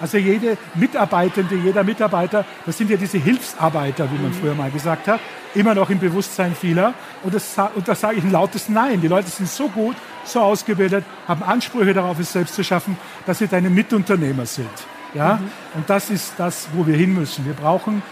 Also 0.00 0.18
jede 0.18 0.58
Mitarbeitende, 0.74 1.54
jeder 1.54 1.82
Mitarbeiter, 1.82 2.44
das 2.66 2.76
sind 2.76 2.90
ja 2.90 2.96
diese 2.96 3.18
Hilfsarbeiter, 3.18 4.08
wie 4.12 4.22
man 4.22 4.32
früher 4.32 4.54
mal 4.54 4.70
gesagt 4.70 5.08
hat, 5.08 5.20
immer 5.54 5.74
noch 5.74 5.88
im 5.88 5.98
Bewusstsein 5.98 6.54
vieler. 6.54 6.92
Und 7.22 7.34
das, 7.34 7.54
und 7.74 7.88
das 7.88 8.00
sage 8.00 8.16
ich 8.16 8.24
ein 8.24 8.32
lautes 8.32 8.68
Nein. 8.68 9.00
Die 9.00 9.08
Leute 9.08 9.28
sind 9.28 9.48
so 9.48 9.68
gut, 9.68 9.96
so 10.24 10.40
ausgebildet, 10.40 11.04
haben 11.26 11.42
Ansprüche 11.42 11.94
darauf, 11.94 12.18
es 12.18 12.32
selbst 12.32 12.54
zu 12.54 12.64
schaffen, 12.64 12.98
dass 13.24 13.38
sie 13.38 13.46
deine 13.46 13.70
Mitunternehmer 13.70 14.46
sind. 14.46 14.68
Ja? 15.14 15.36
Mhm. 15.36 15.50
Und 15.74 15.90
das 15.90 16.10
ist 16.10 16.34
das, 16.36 16.68
wo 16.74 16.86
wir 16.86 16.96
hin 16.96 17.14
müssen. 17.14 17.46
Wir 17.46 17.54
brauchen 17.54 18.02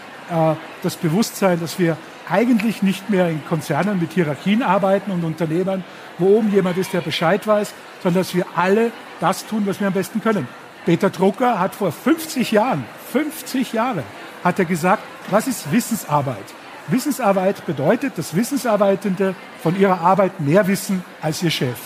das 0.83 0.95
Bewusstsein, 0.95 1.59
dass 1.59 1.79
wir 1.79 1.97
eigentlich 2.29 2.81
nicht 2.81 3.09
mehr 3.09 3.29
in 3.29 3.45
Konzernen 3.45 3.99
mit 3.99 4.13
Hierarchien 4.13 4.63
arbeiten 4.63 5.11
und 5.11 5.23
Unternehmern, 5.23 5.83
wo 6.17 6.37
oben 6.37 6.51
jemand 6.51 6.77
ist, 6.77 6.93
der 6.93 7.01
Bescheid 7.01 7.45
weiß, 7.45 7.73
sondern 8.01 8.21
dass 8.21 8.33
wir 8.33 8.45
alle 8.55 8.91
das 9.19 9.45
tun, 9.45 9.63
was 9.65 9.79
wir 9.79 9.87
am 9.87 9.93
besten 9.93 10.21
können. 10.21 10.47
Peter 10.85 11.09
Drucker 11.09 11.59
hat 11.59 11.75
vor 11.75 11.91
50 11.91 12.51
Jahren, 12.51 12.85
50 13.11 13.73
Jahre, 13.73 14.03
hat 14.43 14.59
er 14.59 14.65
gesagt, 14.65 15.03
was 15.29 15.47
ist 15.47 15.71
Wissensarbeit? 15.71 16.45
Wissensarbeit 16.87 17.65
bedeutet, 17.65 18.17
dass 18.17 18.35
Wissensarbeitende 18.35 19.33
von 19.63 19.79
ihrer 19.79 20.01
Arbeit 20.01 20.39
mehr 20.39 20.67
wissen 20.67 21.03
als 21.21 21.41
ihr 21.41 21.49
Chef. 21.49 21.79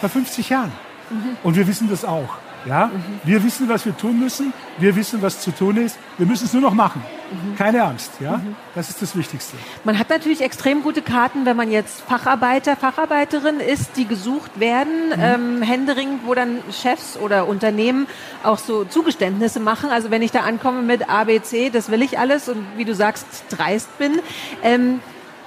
Vor 0.00 0.08
50 0.08 0.48
Jahren. 0.48 0.72
Mhm. 1.10 1.36
Und 1.44 1.56
wir 1.56 1.66
wissen 1.68 1.88
das 1.88 2.04
auch. 2.04 2.38
Ja? 2.66 2.86
Mhm. 2.86 3.20
Wir 3.24 3.42
wissen, 3.44 3.68
was 3.68 3.86
wir 3.86 3.96
tun 3.96 4.18
müssen. 4.18 4.52
Wir 4.78 4.94
wissen, 4.96 5.22
was 5.22 5.40
zu 5.40 5.50
tun 5.52 5.76
ist. 5.76 5.98
Wir 6.18 6.26
müssen 6.26 6.46
es 6.46 6.52
nur 6.52 6.62
noch 6.62 6.74
machen. 6.74 7.02
Mhm. 7.30 7.56
Keine 7.56 7.82
Angst. 7.84 8.12
Ja? 8.20 8.38
Mhm. 8.38 8.56
Das 8.74 8.88
ist 8.88 9.00
das 9.00 9.16
Wichtigste. 9.16 9.56
Man 9.84 9.98
hat 9.98 10.10
natürlich 10.10 10.42
extrem 10.42 10.82
gute 10.82 11.02
Karten, 11.02 11.46
wenn 11.46 11.56
man 11.56 11.70
jetzt 11.70 12.02
Facharbeiter, 12.02 12.76
Facharbeiterin 12.76 13.60
ist, 13.60 13.96
die 13.96 14.06
gesucht 14.06 14.58
werden. 14.58 15.08
Mhm. 15.08 15.22
Ähm, 15.22 15.62
Händering, 15.62 16.20
wo 16.24 16.34
dann 16.34 16.58
Chefs 16.72 17.16
oder 17.16 17.46
Unternehmen 17.46 18.06
auch 18.42 18.58
so 18.58 18.84
Zugeständnisse 18.84 19.60
machen. 19.60 19.90
Also 19.90 20.10
wenn 20.10 20.22
ich 20.22 20.32
da 20.32 20.40
ankomme 20.40 20.82
mit 20.82 21.08
ABC, 21.08 21.70
das 21.70 21.90
will 21.90 22.02
ich 22.02 22.18
alles 22.18 22.48
und 22.48 22.66
wie 22.76 22.84
du 22.84 22.94
sagst, 22.94 23.26
dreist 23.50 23.96
bin. 23.98 24.20
Ähm, 24.62 25.00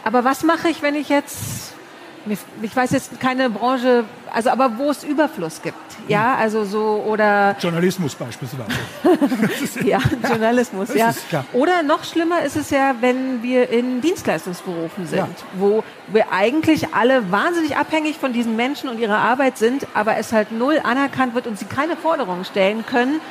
aber 0.03 0.23
was 0.23 0.43
mache 0.43 0.69
ich, 0.69 0.81
wenn 0.81 0.95
ich 0.95 1.09
jetzt 1.09 1.68
ich 2.61 2.75
weiß 2.75 2.91
jetzt 2.91 3.19
keine 3.19 3.49
Branche, 3.49 4.05
also 4.31 4.49
aber 4.49 4.77
wo 4.77 4.91
es 4.91 5.03
Überfluss 5.03 5.61
gibt, 5.61 5.77
ja, 6.07 6.35
also 6.35 6.65
so 6.65 7.03
oder 7.07 7.55
Journalismus 7.59 8.15
beispielsweise. 8.15 8.65
ja, 9.87 9.99
Journalismus, 10.27 10.93
ja. 10.95 11.13
Oder 11.53 11.83
noch 11.83 12.03
schlimmer 12.03 12.41
ist 12.41 12.55
es 12.55 12.69
ja, 12.69 12.95
wenn 12.99 13.43
wir 13.43 13.69
in 13.69 14.01
Dienstleistungsberufen 14.01 15.07
sind, 15.07 15.19
ja. 15.19 15.27
wo 15.53 15.83
wir 16.07 16.31
eigentlich 16.31 16.93
alle 16.93 17.31
wahnsinnig 17.31 17.77
abhängig 17.77 18.17
von 18.17 18.33
diesen 18.33 18.55
Menschen 18.55 18.89
und 18.89 18.99
ihrer 18.99 19.17
Arbeit 19.17 19.57
sind, 19.57 19.87
aber 19.93 20.17
es 20.17 20.33
halt 20.33 20.51
null 20.51 20.79
anerkannt 20.83 21.35
wird 21.35 21.47
und 21.47 21.59
sie 21.59 21.65
keine 21.65 21.95
Forderungen 21.95 22.45
stellen 22.45 22.85
können. 22.85 23.21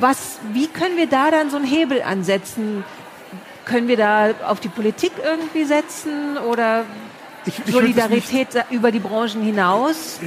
Was, 0.00 0.38
wie 0.52 0.68
können 0.68 0.96
wir 0.96 1.06
da 1.06 1.30
dann 1.30 1.50
so 1.50 1.56
einen 1.56 1.66
Hebel 1.66 2.02
ansetzen? 2.02 2.84
Können 3.64 3.88
wir 3.88 3.96
da 3.96 4.30
auf 4.46 4.60
die 4.60 4.68
Politik 4.68 5.12
irgendwie 5.22 5.64
setzen 5.64 6.38
oder 6.38 6.84
ich, 7.46 7.60
ich 7.64 7.72
Solidarität 7.72 8.48
über 8.70 8.90
die 8.90 8.98
Branchen 8.98 9.42
hinaus? 9.42 10.20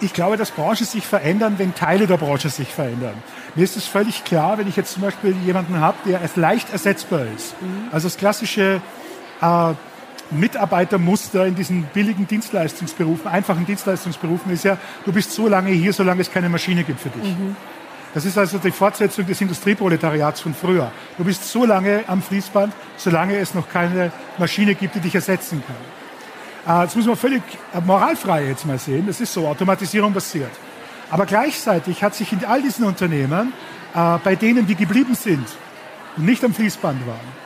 Ich, 0.00 0.14
glaube, 0.14 0.38
dass 0.38 0.50
Branchen 0.50 0.86
sich 0.86 1.06
verändern, 1.06 1.54
wenn 1.58 1.74
Teile 1.74 2.06
der 2.06 2.16
Branche 2.16 2.48
sich 2.48 2.68
verändern. 2.68 3.14
Mir 3.54 3.64
ist 3.64 3.76
es 3.76 3.86
völlig 3.86 4.24
klar, 4.24 4.56
wenn 4.56 4.66
ich 4.66 4.76
jetzt 4.76 4.94
zum 4.94 5.02
Beispiel 5.02 5.36
jemanden 5.44 5.78
habe, 5.78 5.98
der 6.06 6.20
leicht 6.36 6.72
ersetzbar 6.72 7.26
ist. 7.36 7.60
Mhm. 7.60 7.88
Also 7.92 8.08
das 8.08 8.16
klassische 8.16 8.80
äh, 9.42 9.72
Mitarbeitermuster 10.30 11.46
in 11.46 11.54
diesen 11.54 11.82
billigen 11.92 12.26
Dienstleistungsberufen, 12.26 13.28
einfachen 13.28 13.66
Dienstleistungsberufen 13.66 14.50
ist 14.52 14.64
ja, 14.64 14.78
du 15.04 15.12
bist 15.12 15.32
so 15.32 15.48
lange 15.48 15.70
hier, 15.70 15.92
solange 15.92 16.22
es 16.22 16.30
keine 16.30 16.48
Maschine 16.48 16.82
gibt 16.84 17.00
für 17.00 17.10
dich. 17.10 17.24
Mhm. 17.24 17.54
Das 18.14 18.24
ist 18.24 18.38
also 18.38 18.58
die 18.58 18.70
Fortsetzung 18.70 19.26
des 19.26 19.40
Industrieproletariats 19.40 20.40
von 20.40 20.54
früher. 20.54 20.92
Du 21.18 21.24
bist 21.24 21.50
so 21.50 21.66
lange 21.66 22.04
am 22.06 22.22
Fließband, 22.22 22.72
solange 22.96 23.36
es 23.36 23.54
noch 23.54 23.68
keine 23.68 24.12
Maschine 24.38 24.76
gibt, 24.76 24.94
die 24.94 25.00
dich 25.00 25.14
ersetzen 25.14 25.62
kann. 25.66 25.76
Das 26.64 26.96
muss 26.96 27.06
man 27.06 27.16
völlig 27.16 27.42
äh, 27.74 27.80
moralfrei 27.80 28.46
jetzt 28.46 28.64
mal 28.64 28.78
sehen. 28.78 29.06
Das 29.06 29.20
ist 29.20 29.32
so, 29.32 29.46
Automatisierung 29.46 30.12
passiert. 30.12 30.50
Aber 31.10 31.26
gleichzeitig 31.26 32.02
hat 32.02 32.14
sich 32.14 32.32
in 32.32 32.44
all 32.44 32.62
diesen 32.62 32.84
Unternehmen, 32.86 33.52
äh, 33.94 34.18
bei 34.24 34.34
denen, 34.34 34.66
die 34.66 34.74
geblieben 34.74 35.14
sind 35.14 35.46
und 36.16 36.24
nicht 36.24 36.42
am 36.42 36.54
Fließband 36.54 37.06
waren, 37.06 37.44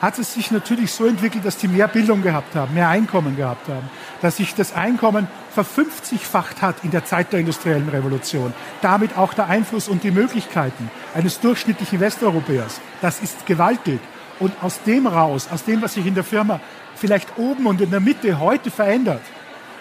hat 0.00 0.18
es 0.18 0.32
sich 0.34 0.50
natürlich 0.52 0.92
so 0.92 1.06
entwickelt, 1.06 1.44
dass 1.44 1.56
die 1.56 1.68
mehr 1.68 1.88
Bildung 1.88 2.22
gehabt 2.22 2.54
haben, 2.54 2.72
mehr 2.72 2.88
Einkommen 2.88 3.36
gehabt 3.36 3.68
haben, 3.68 3.90
dass 4.22 4.36
sich 4.36 4.54
das 4.54 4.72
Einkommen 4.72 5.26
verfünfzigfacht 5.52 6.62
hat 6.62 6.76
in 6.84 6.92
der 6.92 7.04
Zeit 7.04 7.32
der 7.32 7.40
industriellen 7.40 7.88
Revolution. 7.88 8.54
Damit 8.80 9.18
auch 9.18 9.34
der 9.34 9.48
Einfluss 9.48 9.88
und 9.88 10.04
die 10.04 10.12
Möglichkeiten 10.12 10.88
eines 11.14 11.40
durchschnittlichen 11.40 11.98
Westeuropäers. 11.98 12.80
Das 13.02 13.20
ist 13.20 13.44
gewaltig. 13.44 13.98
Und 14.38 14.52
aus 14.62 14.80
dem 14.84 15.08
raus, 15.08 15.48
aus 15.50 15.64
dem, 15.64 15.82
was 15.82 15.94
sich 15.94 16.06
in 16.06 16.14
der 16.14 16.22
Firma 16.22 16.60
vielleicht 16.98 17.38
oben 17.38 17.66
und 17.66 17.80
in 17.80 17.90
der 17.90 18.00
Mitte 18.00 18.38
heute 18.38 18.70
verändert, 18.70 19.22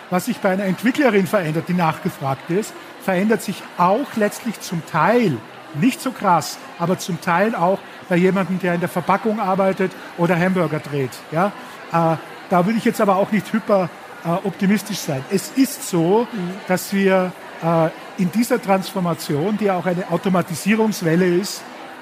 was 0.09 0.25
sich 0.25 0.37
bei 0.37 0.49
einer 0.49 0.65
Entwicklerin 0.65 1.27
verändert, 1.27 1.65
die 1.67 1.73
nachgefragt 1.73 2.49
ist, 2.49 2.73
verändert 3.01 3.41
sich 3.41 3.61
auch 3.77 4.07
letztlich 4.15 4.59
zum 4.61 4.85
Teil, 4.85 5.37
nicht 5.73 6.01
so 6.01 6.11
krass, 6.11 6.57
aber 6.79 6.97
zum 6.97 7.19
Teil 7.21 7.55
auch 7.55 7.79
bei 8.09 8.15
jemandem, 8.15 8.59
der 8.59 8.73
in 8.73 8.79
der 8.79 8.89
Verpackung 8.89 9.39
arbeitet 9.39 9.91
oder 10.17 10.39
Hamburger 10.39 10.79
dreht. 10.79 11.11
Ja? 11.31 11.51
Äh, 11.91 12.17
da 12.49 12.65
würde 12.65 12.77
ich 12.77 12.85
jetzt 12.85 13.01
aber 13.01 13.17
auch 13.17 13.31
nicht 13.31 13.51
hyper 13.51 13.89
äh, 14.23 14.29
optimistisch 14.29 14.99
sein. 14.99 15.23
Es 15.29 15.51
ist 15.51 15.89
so, 15.89 16.27
mhm. 16.31 16.51
dass 16.67 16.93
wir 16.93 17.31
äh, 17.63 17.89
in 18.21 18.31
dieser 18.31 18.61
Transformation, 18.61 19.57
die 19.57 19.69
auch 19.69 19.85
eine 19.85 20.09
Automatisierungswelle 20.09 21.25
ist, 21.25 21.61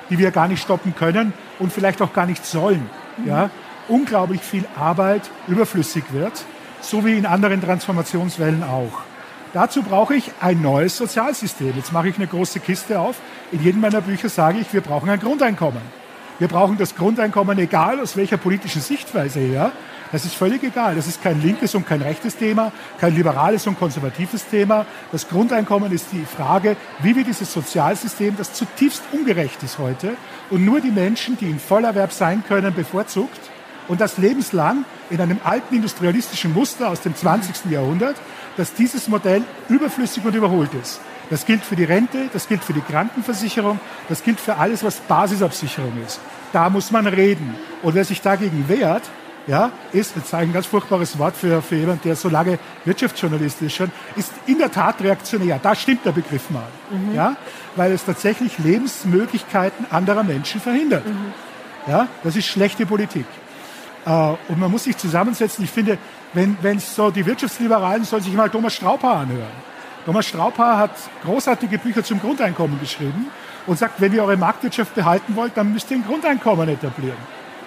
die 0.10 0.20
wir 0.20 0.32
gar 0.32 0.48
nicht 0.48 0.62
stoppen 0.62 0.96
können 0.96 1.34
und 1.58 1.74
vielleicht 1.74 2.02
auch 2.02 2.14
gar 2.14 2.28
nicht 2.28 2.46
sollen, 2.46 2.88
mhm. 3.18 3.28
ja, 3.28 3.50
unglaublich 3.88 4.42
viel 4.42 4.66
Arbeit 4.78 5.24
überflüssig 5.48 6.04
wird, 6.12 6.46
so 6.82 7.06
wie 7.06 7.18
in 7.18 7.26
anderen 7.26 7.62
Transformationswellen 7.62 8.64
auch. 8.64 9.02
Dazu 9.54 9.84
brauche 9.84 10.16
ich 10.16 10.32
ein 10.42 10.62
neues 10.62 10.98
Sozialsystem. 10.98 11.74
Jetzt 11.78 11.94
mache 11.94 12.10
ich 12.10 12.18
eine 12.18 12.28
große 12.28 12.60
Kiste 12.60 13.00
auf. 13.00 13.16
In 13.54 13.64
jedem 13.64 13.80
meiner 13.80 14.02
Bücher 14.02 14.28
sage 14.28 14.60
ich, 14.60 14.74
wir 14.74 14.82
brauchen 14.82 15.10
ein 15.10 15.20
Grundeinkommen. 15.20 15.82
Wir 16.40 16.50
brauchen 16.50 16.78
das 16.78 16.96
Grundeinkommen, 16.96 17.58
egal 17.60 18.02
aus 18.02 18.18
welcher 18.18 18.36
politischen 18.36 18.82
Sichtweise 18.82 19.40
her. 19.40 19.72
Das 20.12 20.26
ist 20.26 20.36
völlig 20.36 20.62
egal. 20.64 20.96
Das 20.96 21.08
ist 21.08 21.24
kein 21.24 21.42
linkes 21.42 21.74
und 21.74 21.88
kein 21.88 22.02
rechtes 22.02 22.36
Thema, 22.36 22.74
kein 23.00 23.16
liberales 23.16 23.66
und 23.68 23.80
konservatives 23.80 24.46
Thema. 24.46 24.86
Das 25.14 25.30
Grundeinkommen 25.30 25.92
ist 25.94 26.08
die 26.12 26.26
Frage, 26.26 26.76
wie 27.00 27.16
wir 27.16 27.24
dieses 27.24 27.54
Sozialsystem, 27.54 28.36
das 28.38 28.54
zutiefst 28.54 29.04
ungerecht 29.14 29.64
ist 29.64 29.80
heute 29.80 30.18
und 30.50 30.66
nur 30.66 30.82
die 30.82 30.92
Menschen, 30.92 31.38
die 31.38 31.50
in 31.50 31.60
Vollerwerb 31.60 32.12
sein 32.12 32.44
können, 32.46 32.74
bevorzugt 32.74 33.40
und 33.88 34.02
das 34.02 34.18
lebenslang 34.18 34.86
in 35.10 35.22
einem 35.22 35.40
alten 35.44 35.76
industrialistischen 35.76 36.54
Muster 36.54 36.90
aus 36.90 37.02
dem 37.02 37.16
20. 37.16 37.72
Jahrhundert, 37.72 38.16
dass 38.58 38.74
dieses 38.74 39.08
Modell 39.08 39.44
überflüssig 39.70 40.24
und 40.26 40.36
überholt 40.36 40.74
ist. 40.82 41.00
Das 41.30 41.46
gilt 41.46 41.64
für 41.64 41.76
die 41.76 41.84
Rente, 41.84 42.30
das 42.34 42.48
gilt 42.48 42.64
für 42.64 42.74
die 42.74 42.82
Krankenversicherung, 42.82 43.80
das 44.10 44.24
gilt 44.24 44.40
für 44.40 44.58
alles, 44.58 44.84
was 44.84 44.98
Basisabsicherung 45.00 45.94
ist. 46.06 46.20
Da 46.54 46.70
muss 46.70 46.92
man 46.92 47.08
reden. 47.08 47.56
Und 47.82 47.96
wer 47.96 48.06
sich 48.06 48.22
dagegen 48.22 48.66
wehrt, 48.68 49.04
ja, 49.48 49.72
ist, 49.92 50.16
jetzt 50.16 50.34
ein 50.34 50.54
ganz 50.54 50.66
furchtbares 50.66 51.20
Wort 51.20 51.36
für, 51.36 51.62
für 51.62 51.76
jemanden, 51.76 52.02
der 52.04 52.16
so 52.16 52.30
lange 52.30 52.58
Wirtschaftsjournalist 52.84 53.62
ist 53.62 53.76
schon, 53.76 53.92
ist 54.16 54.32
in 54.48 54.58
der 54.58 54.72
Tat 54.72 55.02
reaktionär. 55.02 55.60
Da 55.62 55.76
stimmt 55.76 56.06
der 56.06 56.14
Begriff 56.14 56.50
mal. 56.50 56.68
Mhm. 56.90 57.14
Ja, 57.14 57.36
weil 57.76 57.92
es 57.92 58.06
tatsächlich 58.06 58.58
Lebensmöglichkeiten 58.60 59.86
anderer 59.92 60.24
Menschen 60.24 60.62
verhindert. 60.62 61.06
Mhm. 61.06 61.34
Ja, 61.88 62.08
das 62.24 62.36
ist 62.36 62.48
schlechte 62.48 62.86
Politik. 62.86 63.26
Äh, 64.06 64.10
und 64.48 64.60
man 64.60 64.72
muss 64.72 64.84
sich 64.84 64.98
zusammensetzen. 64.98 65.64
Ich 65.64 65.72
finde, 65.72 65.98
wenn 66.34 66.78
es 66.78 66.96
so 66.96 67.12
die 67.12 67.26
Wirtschaftsliberalen 67.26 68.04
sollen 68.04 68.24
sich 68.24 68.34
mal 68.34 68.50
Thomas 68.50 68.74
Strauper 68.76 69.16
anhören. 69.16 69.76
Thomas 70.06 70.28
Strauper 70.28 70.78
hat 70.78 70.92
großartige 71.24 71.80
Bücher 71.80 72.04
zum 72.04 72.20
Grundeinkommen 72.20 72.80
geschrieben 72.80 73.28
und 73.66 73.80
sagt, 73.80 74.00
wenn 74.00 74.14
ihr 74.14 74.24
eure 74.24 74.38
Marktwirtschaft 74.38 74.94
behalten 74.94 75.36
wollt, 75.36 75.58
dann 75.58 75.74
müsst 75.74 75.90
ihr 75.90 75.98
ein 75.98 76.06
Grundeinkommen 76.06 76.70
etablieren. 76.70 77.18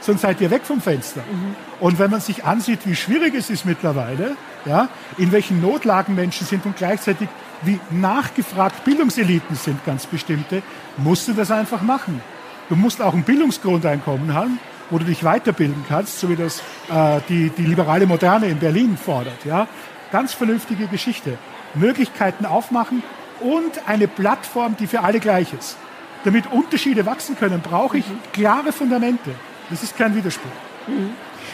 Sonst 0.01 0.21
seid 0.21 0.41
ihr 0.41 0.51
weg 0.51 0.63
vom 0.65 0.81
Fenster. 0.81 1.23
Mhm. 1.23 1.57
Und 1.81 1.99
wenn 1.99 2.11
man 2.11 2.21
sich 2.21 2.45
ansieht, 2.45 2.81
wie 2.85 2.95
schwierig 2.95 3.35
es 3.35 3.51
ist 3.51 3.65
mittlerweile, 3.65 4.37
ja, 4.65 4.89
in 5.17 5.33
welchen 5.33 5.61
Notlagen 5.61 6.15
Menschen 6.15 6.47
sind 6.47 6.65
und 6.67 6.77
gleichzeitig 6.77 7.29
wie 7.63 7.81
nachgefragt 7.91 8.85
Bildungseliten 8.85 9.57
sind, 9.57 9.85
ganz 9.85 10.07
bestimmte, 10.07 10.63
musst 10.97 11.27
du 11.27 11.33
das 11.33 11.51
einfach 11.51 11.83
machen. 11.83 12.21
Du 12.69 12.77
musst 12.77 13.03
auch 13.03 13.15
ein 13.15 13.25
Bildungsgrundeinkommen 13.25 14.35
haben, 14.35 14.61
wo 14.91 14.99
du 14.99 15.05
dich 15.05 15.25
weiterbilden 15.25 15.85
kannst, 15.89 16.21
so 16.21 16.29
wie 16.29 16.37
das 16.37 16.61
äh, 16.91 17.21
die, 17.29 17.51
die 17.51 17.65
liberale 17.65 18.07
Moderne 18.07 18.47
in 18.47 18.59
Berlin 18.59 18.97
fordert. 18.97 19.45
Ja? 19.45 19.69
Ganz 20.13 20.33
vernünftige 20.33 20.87
Geschichte. 20.87 21.39
Möglichkeiten 21.75 22.47
aufmachen 22.47 23.03
und 23.41 23.87
eine 23.87 24.09
Plattform, 24.09 24.77
die 24.79 24.87
für 24.87 25.01
alle 25.01 25.21
gleich 25.21 25.53
ist. 25.53 25.77
Damit 26.25 26.51
Unterschiede 26.51 27.07
wachsen 27.07 27.37
können, 27.37 27.61
brauche 27.61 27.99
ich 27.99 28.05
klare 28.33 28.73
Fundamente. 28.73 29.31
Das 29.71 29.83
ist 29.83 29.97
kein 29.97 30.15
Widerspruch. 30.17 30.51
Mhm. 30.87 31.11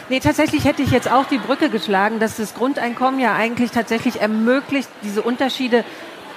Nee, 0.09 0.19
tatsächlich 0.19 0.65
hätte 0.65 0.81
ich 0.81 0.91
jetzt 0.91 1.11
auch 1.11 1.25
die 1.25 1.37
Brücke 1.37 1.69
geschlagen, 1.69 2.19
dass 2.19 2.37
das 2.37 2.53
Grundeinkommen 2.53 3.19
ja 3.19 3.33
eigentlich 3.33 3.71
tatsächlich 3.71 4.21
ermöglicht, 4.21 4.89
diese 5.03 5.21
Unterschiede 5.21 5.83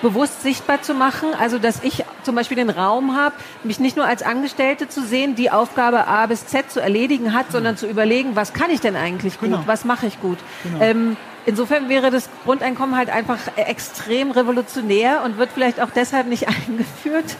bewusst 0.02 0.42
sichtbar 0.42 0.82
zu 0.82 0.94
machen. 0.94 1.28
Also, 1.38 1.58
dass 1.58 1.82
ich 1.82 2.04
zum 2.22 2.34
Beispiel 2.34 2.56
den 2.56 2.70
Raum 2.70 3.16
habe, 3.16 3.34
mich 3.64 3.80
nicht 3.80 3.96
nur 3.96 4.06
als 4.06 4.22
Angestellte 4.22 4.88
zu 4.88 5.02
sehen, 5.02 5.34
die 5.34 5.50
Aufgabe 5.50 6.06
A 6.06 6.26
bis 6.26 6.46
Z 6.46 6.70
zu 6.70 6.80
erledigen 6.80 7.32
hat, 7.32 7.50
sondern 7.52 7.76
zu 7.76 7.86
überlegen, 7.86 8.36
was 8.36 8.52
kann 8.52 8.70
ich 8.70 8.80
denn 8.80 8.96
eigentlich 8.96 9.40
gut, 9.40 9.50
genau. 9.50 9.62
was 9.66 9.84
mache 9.84 10.06
ich 10.06 10.20
gut. 10.20 10.38
Genau. 10.64 10.84
Ähm, 10.84 11.16
Insofern 11.48 11.88
wäre 11.88 12.10
das 12.10 12.28
Grundeinkommen 12.44 12.94
halt 12.94 13.08
einfach 13.08 13.38
extrem 13.56 14.32
revolutionär 14.32 15.22
und 15.24 15.38
wird 15.38 15.48
vielleicht 15.54 15.80
auch 15.80 15.88
deshalb 15.88 16.26
nicht 16.26 16.46
eingeführt, 16.68 17.36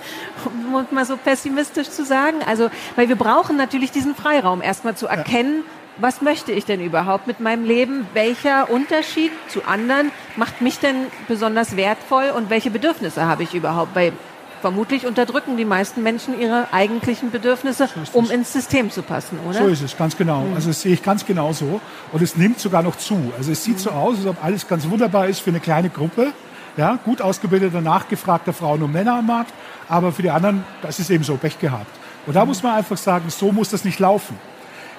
um 0.47 0.87
mal 0.93 1.05
so 1.05 1.19
pessimistisch 1.19 1.91
zu 1.91 2.07
sagen. 2.07 2.39
Also, 2.47 2.71
weil 2.97 3.11
wir 3.11 3.17
brauchen 3.17 3.59
natürlich 3.59 3.91
diesen 3.91 4.15
Freiraum, 4.15 4.63
erstmal 4.63 4.97
zu 4.97 5.09
erkennen, 5.09 5.57
ja. 5.57 5.78
Was 6.01 6.23
möchte 6.23 6.53
ich 6.53 6.65
denn 6.65 6.81
überhaupt 6.81 7.27
mit 7.27 7.41
meinem 7.41 7.65
Leben? 7.65 8.07
Welcher 8.15 8.71
Unterschied 8.71 9.33
zu 9.49 9.65
anderen 9.65 10.11
macht 10.37 10.61
mich 10.61 10.79
denn 10.79 11.07
besonders 11.27 11.77
wertvoll 11.77 12.33
und 12.37 12.51
welche 12.51 12.71
Bedürfnisse 12.71 13.27
habe 13.27 13.43
ich 13.43 13.55
überhaupt? 13.55 13.95
Weil 13.95 14.13
Vermutlich 14.61 15.07
unterdrücken 15.07 15.57
die 15.57 15.65
meisten 15.65 16.03
Menschen 16.03 16.39
ihre 16.39 16.73
eigentlichen 16.73 17.31
Bedürfnisse, 17.31 17.89
so 18.11 18.19
um 18.19 18.31
ins 18.31 18.53
System 18.53 18.91
zu 18.91 19.03
passen, 19.03 19.39
oder? 19.49 19.59
So 19.59 19.67
ist 19.69 19.83
es, 19.83 19.97
ganz 19.97 20.17
genau. 20.17 20.41
Mhm. 20.41 20.55
Also 20.55 20.69
das 20.69 20.83
sehe 20.83 20.93
ich 20.95 21.03
ganz 21.03 21.25
genau 21.25 21.53
so. 21.53 21.81
Und 22.13 22.23
es 22.23 22.37
nimmt 22.37 22.59
sogar 22.59 22.83
noch 22.83 22.97
zu. 22.97 23.33
Also 23.37 23.53
es 23.53 23.63
sieht 23.63 23.77
mhm. 23.77 23.81
so 23.81 23.91
aus, 23.91 24.17
als 24.17 24.27
ob 24.27 24.45
alles 24.45 24.67
ganz 24.67 24.89
wunderbar 24.89 25.29
ist 25.29 25.41
für 25.41 25.51
eine 25.51 25.61
kleine 25.61 25.91
Gruppe. 25.91 26.33
Ja, 26.77 26.99
gut 27.05 27.23
ausgebildeter, 27.23 27.81
nachgefragter 27.81 28.53
Frauen 28.53 28.83
und 28.83 28.93
Männer 28.93 29.19
am 29.19 29.27
Markt. 29.27 29.53
Aber 29.89 30.13
für 30.13 30.23
die 30.23 30.31
anderen, 30.31 30.65
das 30.83 30.99
ist 30.99 31.11
eben 31.11 31.25
so, 31.25 31.37
Pech 31.37 31.59
gehabt. 31.61 31.91
Und 32.27 32.35
da 32.35 32.43
mhm. 32.43 32.49
muss 32.49 32.63
man 32.63 32.75
einfach 32.75 32.97
sagen, 32.97 33.31
so 33.31 33.53
muss 33.53 33.71
das 33.71 33.85
nicht 33.85 34.01
laufen. 34.01 34.37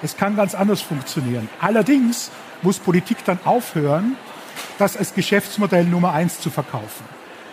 Es 0.02 0.16
kann 0.16 0.36
ganz 0.36 0.54
anders 0.54 0.80
funktionieren. 0.80 1.48
Allerdings 1.60 2.30
muss 2.62 2.78
Politik 2.78 3.18
dann 3.24 3.38
aufhören, 3.44 4.16
das 4.78 4.96
als 4.96 5.14
Geschäftsmodell 5.14 5.84
Nummer 5.84 6.12
eins 6.12 6.40
zu 6.40 6.50
verkaufen. 6.50 7.04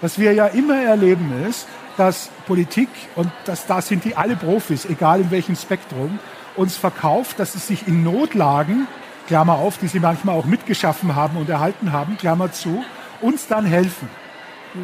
Was 0.02 0.20
wir 0.20 0.34
ja 0.34 0.48
immer 0.48 0.82
erleben 0.82 1.32
ist, 1.48 1.68
dass 1.98 2.30
Politik, 2.46 2.90
und 3.16 3.32
das, 3.46 3.66
da 3.66 3.82
sind 3.82 4.06
die 4.06 4.16
alle 4.16 4.36
Profis, 4.36 4.86
egal 4.86 5.22
in 5.22 5.32
welchem 5.32 5.56
Spektrum, 5.56 6.20
uns 6.56 6.78
verkauft, 6.78 7.40
dass 7.40 7.54
sie 7.54 7.60
sich 7.60 7.88
in 7.88 8.04
Notlagen, 8.04 8.88
Klammer 9.28 9.54
auf, 9.54 9.78
die 9.78 9.88
sie 9.88 10.00
manchmal 10.00 10.38
auch 10.38 10.46
mitgeschaffen 10.46 11.16
haben 11.16 11.38
und 11.38 11.50
erhalten 11.50 11.92
haben, 11.92 12.18
Klammer 12.18 12.52
zu, 12.52 12.84
uns 13.22 13.48
dann 13.48 13.66
helfen. 13.66 14.08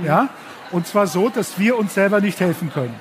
Ja? 0.04 0.30
Und 0.72 0.88
zwar 0.88 1.08
so, 1.08 1.30
dass 1.30 1.60
wir 1.60 1.78
uns 1.78 1.94
selber 1.94 2.20
nicht 2.20 2.40
helfen 2.40 2.72
können. 2.74 2.96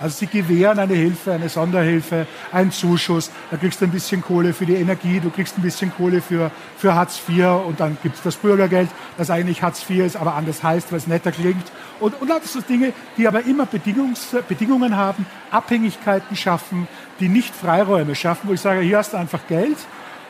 Also 0.00 0.18
sie 0.18 0.26
gewähren 0.26 0.78
eine 0.78 0.94
Hilfe, 0.94 1.32
eine 1.32 1.48
Sonderhilfe, 1.48 2.26
einen 2.52 2.72
Zuschuss, 2.72 3.30
da 3.50 3.56
kriegst 3.56 3.80
du 3.80 3.84
ein 3.84 3.90
bisschen 3.90 4.22
Kohle 4.22 4.52
für 4.52 4.66
die 4.66 4.74
Energie, 4.74 5.20
du 5.20 5.30
kriegst 5.30 5.56
ein 5.56 5.62
bisschen 5.62 5.92
Kohle 5.94 6.20
für, 6.20 6.50
für 6.76 6.94
Hartz 6.94 7.20
IV 7.28 7.46
und 7.66 7.80
dann 7.80 7.96
gibt 8.02 8.16
es 8.16 8.22
das 8.22 8.36
Bürgergeld, 8.36 8.88
das 9.16 9.30
eigentlich 9.30 9.62
Hartz 9.62 9.88
IV 9.88 10.04
ist, 10.04 10.16
aber 10.16 10.34
anders 10.34 10.62
heißt, 10.62 10.90
weil 10.90 10.98
es 10.98 11.06
netter 11.06 11.32
klingt. 11.32 11.64
Und, 12.00 12.20
und 12.20 12.28
lauter 12.28 12.48
so 12.48 12.60
Dinge, 12.60 12.92
die 13.16 13.28
aber 13.28 13.44
immer 13.44 13.66
Bedingungs, 13.66 14.34
Bedingungen 14.48 14.96
haben, 14.96 15.26
Abhängigkeiten 15.50 16.36
schaffen, 16.36 16.88
die 17.20 17.28
nicht 17.28 17.54
Freiräume 17.54 18.14
schaffen, 18.14 18.48
wo 18.48 18.52
ich 18.52 18.60
sage, 18.60 18.80
hier 18.80 18.98
hast 18.98 19.12
du 19.12 19.16
einfach 19.16 19.46
Geld 19.48 19.78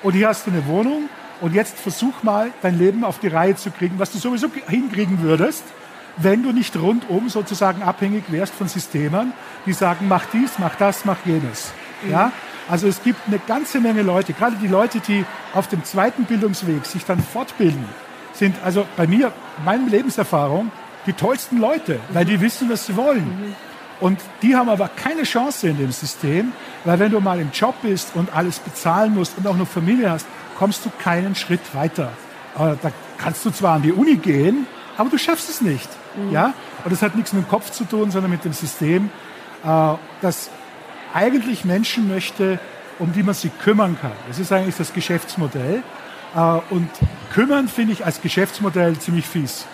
und 0.02 0.12
hier 0.12 0.28
hast 0.28 0.46
du 0.46 0.50
eine 0.50 0.66
Wohnung 0.66 1.08
und 1.40 1.54
jetzt 1.54 1.78
versuch 1.78 2.22
mal, 2.22 2.50
dein 2.62 2.78
Leben 2.78 3.04
auf 3.04 3.18
die 3.18 3.28
Reihe 3.28 3.56
zu 3.56 3.70
kriegen, 3.70 3.98
was 3.98 4.12
du 4.12 4.18
sowieso 4.18 4.48
hinkriegen 4.68 5.22
würdest 5.22 5.64
wenn 6.16 6.42
du 6.42 6.52
nicht 6.52 6.76
rundum 6.76 7.28
sozusagen 7.28 7.82
abhängig 7.82 8.24
wärst 8.28 8.54
von 8.54 8.68
Systemen, 8.68 9.32
die 9.66 9.72
sagen, 9.72 10.06
mach 10.08 10.26
dies, 10.26 10.52
mach 10.58 10.74
das, 10.76 11.04
mach 11.04 11.18
jenes. 11.24 11.72
Mhm. 12.02 12.10
Ja? 12.10 12.32
Also 12.68 12.86
es 12.88 13.02
gibt 13.02 13.20
eine 13.26 13.38
ganze 13.38 13.80
Menge 13.80 14.02
Leute, 14.02 14.32
gerade 14.32 14.56
die 14.56 14.68
Leute, 14.68 15.00
die 15.00 15.24
auf 15.52 15.68
dem 15.68 15.84
zweiten 15.84 16.24
Bildungsweg 16.24 16.86
sich 16.86 17.04
dann 17.04 17.20
fortbilden, 17.20 17.84
sind 18.32 18.56
also 18.64 18.86
bei 18.96 19.06
mir, 19.06 19.32
meine 19.64 19.88
Lebenserfahrung, 19.88 20.70
die 21.06 21.12
tollsten 21.12 21.58
Leute, 21.58 22.00
weil 22.12 22.24
die 22.24 22.40
wissen, 22.40 22.70
was 22.70 22.86
sie 22.86 22.96
wollen. 22.96 23.54
Und 24.00 24.18
die 24.42 24.56
haben 24.56 24.68
aber 24.68 24.88
keine 24.88 25.22
Chance 25.22 25.68
in 25.68 25.78
dem 25.78 25.92
System, 25.92 26.52
weil 26.84 26.98
wenn 26.98 27.12
du 27.12 27.20
mal 27.20 27.38
im 27.38 27.50
Job 27.52 27.74
bist 27.82 28.12
und 28.14 28.34
alles 28.34 28.58
bezahlen 28.58 29.14
musst 29.14 29.38
und 29.38 29.46
auch 29.46 29.56
noch 29.56 29.68
Familie 29.68 30.10
hast, 30.10 30.26
kommst 30.58 30.84
du 30.84 30.90
keinen 30.98 31.34
Schritt 31.34 31.74
weiter. 31.74 32.10
Da 32.56 32.90
kannst 33.18 33.44
du 33.44 33.50
zwar 33.50 33.76
an 33.76 33.82
die 33.82 33.92
Uni 33.92 34.16
gehen, 34.16 34.66
aber 34.96 35.10
du 35.10 35.18
schaffst 35.18 35.48
es 35.48 35.60
nicht. 35.60 35.88
Mhm. 36.16 36.32
Ja? 36.32 36.54
Und 36.84 36.92
das 36.92 37.02
hat 37.02 37.16
nichts 37.16 37.32
mit 37.32 37.44
dem 37.44 37.48
Kopf 37.48 37.70
zu 37.70 37.84
tun, 37.84 38.10
sondern 38.10 38.30
mit 38.30 38.44
dem 38.44 38.52
System, 38.52 39.10
äh, 39.64 39.94
das 40.20 40.50
eigentlich 41.12 41.64
Menschen 41.64 42.08
möchte, 42.08 42.58
um 42.98 43.12
die 43.12 43.22
man 43.22 43.34
sich 43.34 43.56
kümmern 43.58 43.96
kann. 44.00 44.12
Das 44.28 44.38
ist 44.38 44.52
eigentlich 44.52 44.76
das 44.76 44.92
Geschäftsmodell. 44.92 45.82
Äh, 46.34 46.38
und 46.70 46.88
kümmern 47.32 47.68
finde 47.68 47.92
ich 47.92 48.04
als 48.04 48.20
Geschäftsmodell 48.20 48.98
ziemlich 48.98 49.26
fies. 49.26 49.66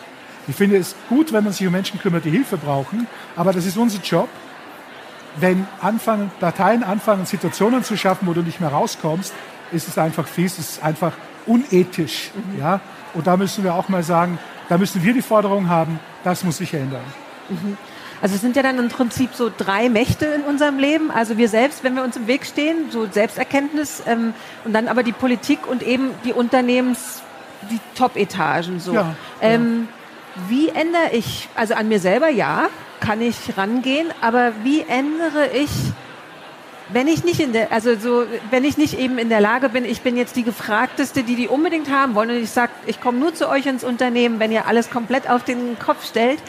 Ich 0.49 0.57
finde 0.57 0.77
es 0.77 0.95
gut, 1.09 1.33
wenn 1.33 1.45
man 1.45 1.53
sich 1.53 1.67
um 1.67 1.73
Menschen 1.73 2.01
kümmert, 2.01 2.25
die 2.25 2.31
Hilfe 2.31 2.57
brauchen, 2.57 3.07
aber 3.37 3.53
das 3.53 3.67
ist 3.67 3.77
unser 3.77 4.01
Job. 4.01 4.29
Wenn 5.37 5.67
anfangen, 5.81 6.31
Parteien 6.41 6.83
anfangen, 6.83 7.25
Situationen 7.25 7.85
zu 7.85 7.97
schaffen, 7.97 8.27
wo 8.27 8.33
du 8.33 8.43
nicht 8.43 8.61
mehr 8.61 8.71
rauskommst, 8.71 9.33
ist 9.71 9.87
es 9.87 9.97
einfach 9.97 10.27
fies, 10.27 10.59
es 10.59 10.71
ist 10.71 10.83
einfach 10.83 11.13
unethisch. 11.47 12.31
Mhm. 12.35 12.59
Ja? 12.59 12.81
Und 13.15 13.27
da 13.27 13.37
müssen 13.37 13.65
wir 13.65 13.75
auch 13.75 13.89
mal 13.89 14.03
sagen, 14.03 14.39
da 14.71 14.79
müssen 14.79 15.03
wir 15.03 15.13
die 15.13 15.21
Forderung 15.21 15.69
haben, 15.69 15.99
das 16.23 16.45
muss 16.45 16.59
sich 16.59 16.73
ändern. 16.73 17.03
Mhm. 17.49 17.77
Also 18.23 18.37
es 18.37 18.41
sind 18.41 18.55
ja 18.55 18.63
dann 18.63 18.79
im 18.79 18.89
Prinzip 18.89 19.31
so 19.35 19.51
drei 19.55 19.89
Mächte 19.89 20.27
in 20.27 20.43
unserem 20.43 20.79
Leben. 20.79 21.11
Also 21.11 21.39
wir 21.39 21.49
selbst, 21.49 21.83
wenn 21.83 21.97
wir 21.97 22.05
uns 22.05 22.17
im 22.17 22.29
Weg 22.29 22.47
stehen, 22.47 22.91
so 22.91 23.07
Selbsterkenntnis 23.11 24.03
ähm, 24.07 24.33
und 24.65 24.73
dann 24.73 24.87
aber 24.87 25.03
die 25.03 25.13
Politik 25.13 25.67
und 25.67 25.83
eben 25.83 26.11
die 26.25 26.33
Unternehmens, 26.33 27.23
die 27.71 27.81
Top-Etagen 27.97 28.79
so. 28.79 28.95
Ja, 28.95 29.17
ähm, 29.41 29.89
ja. 30.37 30.43
Wie 30.49 30.69
ändere 30.69 31.11
ich, 31.13 31.49
also 31.57 31.75
an 31.75 31.89
mir 31.89 31.99
selber 31.99 32.29
ja, 32.29 32.69
kann 33.01 33.21
ich 33.21 33.57
rangehen, 33.57 34.07
aber 34.21 34.53
wie 34.63 34.83
ändere 34.83 35.49
ich 35.53 35.71
wenn 36.93 37.09
ich 37.09 37.25
nicht 37.25 37.41
in 37.41 37.53
der, 37.53 37.73
also 37.73 37.97
so, 37.97 38.25
wenn 38.51 38.65
ich 38.65 38.77
nicht 38.77 38.99
eben 38.99 39.19
in 39.19 39.29
der 39.29 39.41
Lage 39.41 39.69
bin, 39.69 39.85
ich 39.85 40.03
bin 40.03 40.17
jetzt 40.17 40.37
die 40.37 40.43
gefragteste, 40.43 41.23
die 41.23 41.37
die 41.37 41.49
unbedingt 41.49 41.91
haben 41.91 42.15
wollen 42.15 42.31
und 42.31 42.37
ich 42.37 42.51
sage, 42.51 42.73
ich 42.87 43.01
komme 43.01 43.19
nur 43.19 43.35
zu 43.35 43.49
euch 43.49 43.67
ins 43.67 43.85
Unternehmen, 43.85 44.41
wenn 44.41 44.53
ihr 44.53 44.67
alles 44.67 44.91
komplett 44.91 45.29
auf 45.29 45.45
den 45.45 45.79
Kopf 45.79 46.07
stellt, 46.07 46.41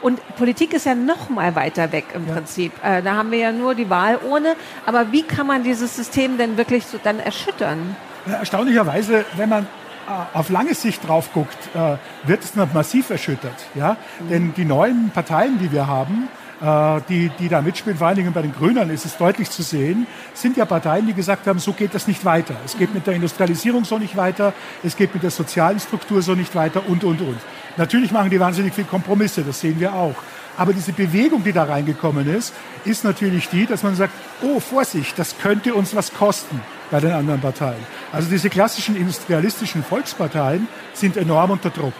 und 0.00 0.20
Politik 0.36 0.74
ist 0.74 0.86
ja 0.86 0.94
noch 0.94 1.28
mal 1.28 1.54
weiter 1.56 1.92
weg 1.92 2.06
im 2.14 2.26
ja. 2.28 2.34
Prinzip. 2.34 2.72
Äh, 2.84 3.02
da 3.02 3.16
haben 3.16 3.30
wir 3.30 3.38
ja 3.38 3.52
nur 3.52 3.74
die 3.74 3.90
Wahl 3.90 4.18
ohne. 4.28 4.54
Aber 4.86 5.12
wie 5.12 5.22
kann 5.22 5.46
man 5.46 5.64
dieses 5.64 5.96
System 5.96 6.38
denn 6.38 6.56
wirklich 6.56 6.86
so 6.86 6.98
dann 7.02 7.18
erschüttern? 7.18 7.96
Erstaunlicherweise, 8.26 9.24
wenn 9.36 9.48
man 9.48 9.64
äh, 9.64 10.36
auf 10.36 10.50
lange 10.50 10.74
Sicht 10.74 11.06
drauf 11.06 11.30
guckt, 11.32 11.58
äh, 11.74 11.96
wird 12.28 12.44
es 12.44 12.54
noch 12.54 12.72
massiv 12.72 13.10
erschüttert. 13.10 13.66
Ja? 13.74 13.96
Mhm. 14.20 14.28
Denn 14.28 14.54
die 14.56 14.64
neuen 14.64 15.10
Parteien, 15.10 15.58
die 15.58 15.72
wir 15.72 15.86
haben, 15.86 16.28
die, 16.60 17.30
die 17.38 17.48
da 17.48 17.62
mitspielen, 17.62 17.98
vor 17.98 18.08
allen 18.08 18.16
Dingen 18.16 18.32
bei 18.32 18.42
den 18.42 18.52
Grünen 18.52 18.90
ist 18.90 19.04
es 19.04 19.16
deutlich 19.16 19.48
zu 19.48 19.62
sehen, 19.62 20.08
sind 20.34 20.56
ja 20.56 20.64
Parteien, 20.64 21.06
die 21.06 21.14
gesagt 21.14 21.46
haben, 21.46 21.60
so 21.60 21.72
geht 21.72 21.94
das 21.94 22.08
nicht 22.08 22.24
weiter. 22.24 22.56
Es 22.64 22.76
geht 22.76 22.92
mit 22.92 23.06
der 23.06 23.14
Industrialisierung 23.14 23.84
so 23.84 23.98
nicht 23.98 24.16
weiter, 24.16 24.52
es 24.82 24.96
geht 24.96 25.14
mit 25.14 25.22
der 25.22 25.30
sozialen 25.30 25.78
Struktur 25.78 26.20
so 26.20 26.34
nicht 26.34 26.54
weiter 26.56 26.82
und, 26.88 27.04
und, 27.04 27.20
und. 27.20 27.38
Natürlich 27.76 28.10
machen 28.10 28.30
die 28.30 28.40
wahnsinnig 28.40 28.74
viel 28.74 28.84
Kompromisse, 28.84 29.42
das 29.42 29.60
sehen 29.60 29.78
wir 29.78 29.94
auch. 29.94 30.16
Aber 30.56 30.72
diese 30.72 30.92
Bewegung, 30.92 31.44
die 31.44 31.52
da 31.52 31.62
reingekommen 31.62 32.28
ist, 32.28 32.52
ist 32.84 33.04
natürlich 33.04 33.48
die, 33.48 33.64
dass 33.64 33.84
man 33.84 33.94
sagt, 33.94 34.12
oh, 34.42 34.58
Vorsicht, 34.58 35.16
das 35.16 35.38
könnte 35.38 35.72
uns 35.74 35.94
was 35.94 36.12
kosten 36.12 36.60
bei 36.90 36.98
den 36.98 37.12
anderen 37.12 37.40
Parteien. 37.40 37.78
Also 38.12 38.28
diese 38.28 38.50
klassischen 38.50 38.96
industrialistischen 38.96 39.84
Volksparteien 39.84 40.66
sind 40.94 41.16
enorm 41.16 41.52
unter 41.52 41.70
Druck. 41.70 41.94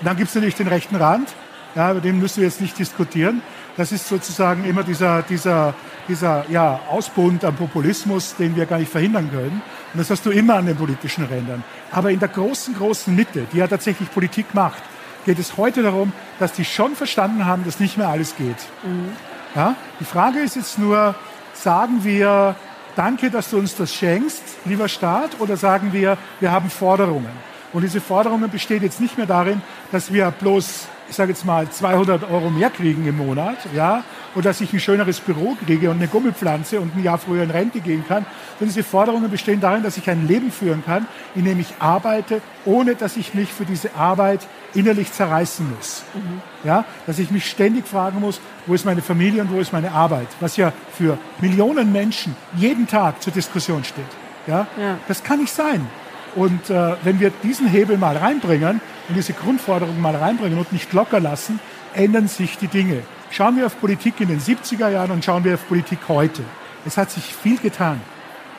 Und 0.00 0.06
dann 0.06 0.16
gibt 0.16 0.30
es 0.30 0.34
natürlich 0.34 0.54
den 0.54 0.68
rechten 0.68 0.96
Rand, 0.96 1.28
ja, 1.74 1.90
über 1.90 2.00
den 2.00 2.18
müssen 2.18 2.38
wir 2.38 2.48
jetzt 2.48 2.62
nicht 2.62 2.78
diskutieren. 2.78 3.42
Das 3.78 3.92
ist 3.92 4.08
sozusagen 4.08 4.64
immer 4.64 4.82
dieser, 4.82 5.22
dieser, 5.22 5.72
dieser 6.08 6.44
ja, 6.50 6.80
Ausbund 6.90 7.44
am 7.44 7.54
Populismus, 7.54 8.34
den 8.34 8.56
wir 8.56 8.66
gar 8.66 8.78
nicht 8.78 8.90
verhindern 8.90 9.30
können. 9.30 9.62
Und 9.92 9.98
das 10.00 10.10
hast 10.10 10.26
du 10.26 10.30
immer 10.30 10.56
an 10.56 10.66
den 10.66 10.76
politischen 10.76 11.24
Rändern. 11.24 11.62
Aber 11.92 12.10
in 12.10 12.18
der 12.18 12.28
großen, 12.28 12.74
großen 12.74 13.14
Mitte, 13.14 13.46
die 13.52 13.58
ja 13.58 13.68
tatsächlich 13.68 14.10
Politik 14.10 14.52
macht, 14.52 14.82
geht 15.24 15.38
es 15.38 15.56
heute 15.56 15.84
darum, 15.84 16.12
dass 16.40 16.54
die 16.54 16.64
schon 16.64 16.96
verstanden 16.96 17.46
haben, 17.46 17.64
dass 17.64 17.78
nicht 17.78 17.96
mehr 17.96 18.08
alles 18.08 18.34
geht. 18.34 18.56
Mhm. 18.82 19.12
Ja? 19.54 19.76
Die 20.00 20.04
Frage 20.04 20.40
ist 20.40 20.56
jetzt 20.56 20.80
nur, 20.80 21.14
sagen 21.54 22.02
wir, 22.02 22.56
danke, 22.96 23.30
dass 23.30 23.50
du 23.50 23.58
uns 23.58 23.76
das 23.76 23.94
schenkst, 23.94 24.42
lieber 24.64 24.88
Staat, 24.88 25.38
oder 25.38 25.56
sagen 25.56 25.92
wir, 25.92 26.18
wir 26.40 26.50
haben 26.50 26.68
Forderungen. 26.68 27.30
Und 27.72 27.82
diese 27.82 28.00
Forderungen 28.00 28.50
bestehen 28.50 28.82
jetzt 28.82 29.00
nicht 29.00 29.16
mehr 29.16 29.26
darin, 29.26 29.62
dass 29.92 30.12
wir 30.12 30.32
bloß 30.32 30.88
ich 31.08 31.16
sage 31.16 31.32
jetzt 31.32 31.44
mal, 31.44 31.68
200 31.68 32.30
Euro 32.30 32.50
mehr 32.50 32.70
kriegen 32.70 33.06
im 33.06 33.16
Monat, 33.16 33.56
ja, 33.74 34.04
oder 34.34 34.50
dass 34.50 34.60
ich 34.60 34.72
ein 34.72 34.80
schöneres 34.80 35.20
Büro 35.20 35.56
kriege 35.64 35.90
und 35.90 35.96
eine 35.96 36.08
Gummipflanze 36.08 36.80
und 36.80 36.94
ein 36.94 37.02
Jahr 37.02 37.18
früher 37.18 37.42
in 37.42 37.50
Rente 37.50 37.80
gehen 37.80 38.04
kann. 38.06 38.26
Und 38.60 38.66
diese 38.66 38.82
Forderungen 38.82 39.30
bestehen 39.30 39.60
darin, 39.60 39.82
dass 39.82 39.96
ich 39.96 40.08
ein 40.10 40.26
Leben 40.28 40.52
führen 40.52 40.84
kann, 40.84 41.06
in 41.34 41.44
dem 41.44 41.58
ich 41.60 41.74
arbeite, 41.78 42.40
ohne 42.64 42.94
dass 42.94 43.16
ich 43.16 43.34
mich 43.34 43.52
für 43.52 43.64
diese 43.64 43.94
Arbeit 43.94 44.46
innerlich 44.74 45.12
zerreißen 45.12 45.66
muss. 45.74 46.02
Mhm. 46.14 46.42
Ja, 46.64 46.84
dass 47.06 47.18
ich 47.18 47.30
mich 47.30 47.48
ständig 47.48 47.86
fragen 47.86 48.20
muss, 48.20 48.40
wo 48.66 48.74
ist 48.74 48.84
meine 48.84 49.02
Familie 49.02 49.42
und 49.42 49.52
wo 49.52 49.58
ist 49.58 49.72
meine 49.72 49.92
Arbeit, 49.92 50.28
was 50.40 50.56
ja 50.56 50.72
für 50.96 51.18
Millionen 51.40 51.90
Menschen 51.92 52.36
jeden 52.56 52.86
Tag 52.86 53.22
zur 53.22 53.32
Diskussion 53.32 53.84
steht. 53.84 54.04
Ja, 54.46 54.66
ja. 54.80 54.98
das 55.08 55.22
kann 55.22 55.40
nicht 55.40 55.52
sein. 55.52 55.86
Und 56.34 56.70
äh, 56.70 56.94
wenn 57.02 57.20
wir 57.20 57.30
diesen 57.42 57.68
Hebel 57.68 57.98
mal 57.98 58.16
reinbringen, 58.16 58.80
und 59.08 59.14
diese 59.14 59.32
Grundforderungen 59.32 60.00
mal 60.00 60.14
reinbringen 60.14 60.58
und 60.58 60.72
nicht 60.72 60.92
locker 60.92 61.20
lassen, 61.20 61.60
ändern 61.94 62.28
sich 62.28 62.58
die 62.58 62.68
Dinge. 62.68 63.02
Schauen 63.30 63.56
wir 63.56 63.66
auf 63.66 63.80
Politik 63.80 64.20
in 64.20 64.28
den 64.28 64.40
70er 64.40 64.88
Jahren 64.88 65.10
und 65.10 65.24
schauen 65.24 65.44
wir 65.44 65.54
auf 65.54 65.66
Politik 65.66 65.98
heute. 66.08 66.42
Es 66.86 66.96
hat 66.96 67.10
sich 67.10 67.34
viel 67.34 67.58
getan, 67.58 68.00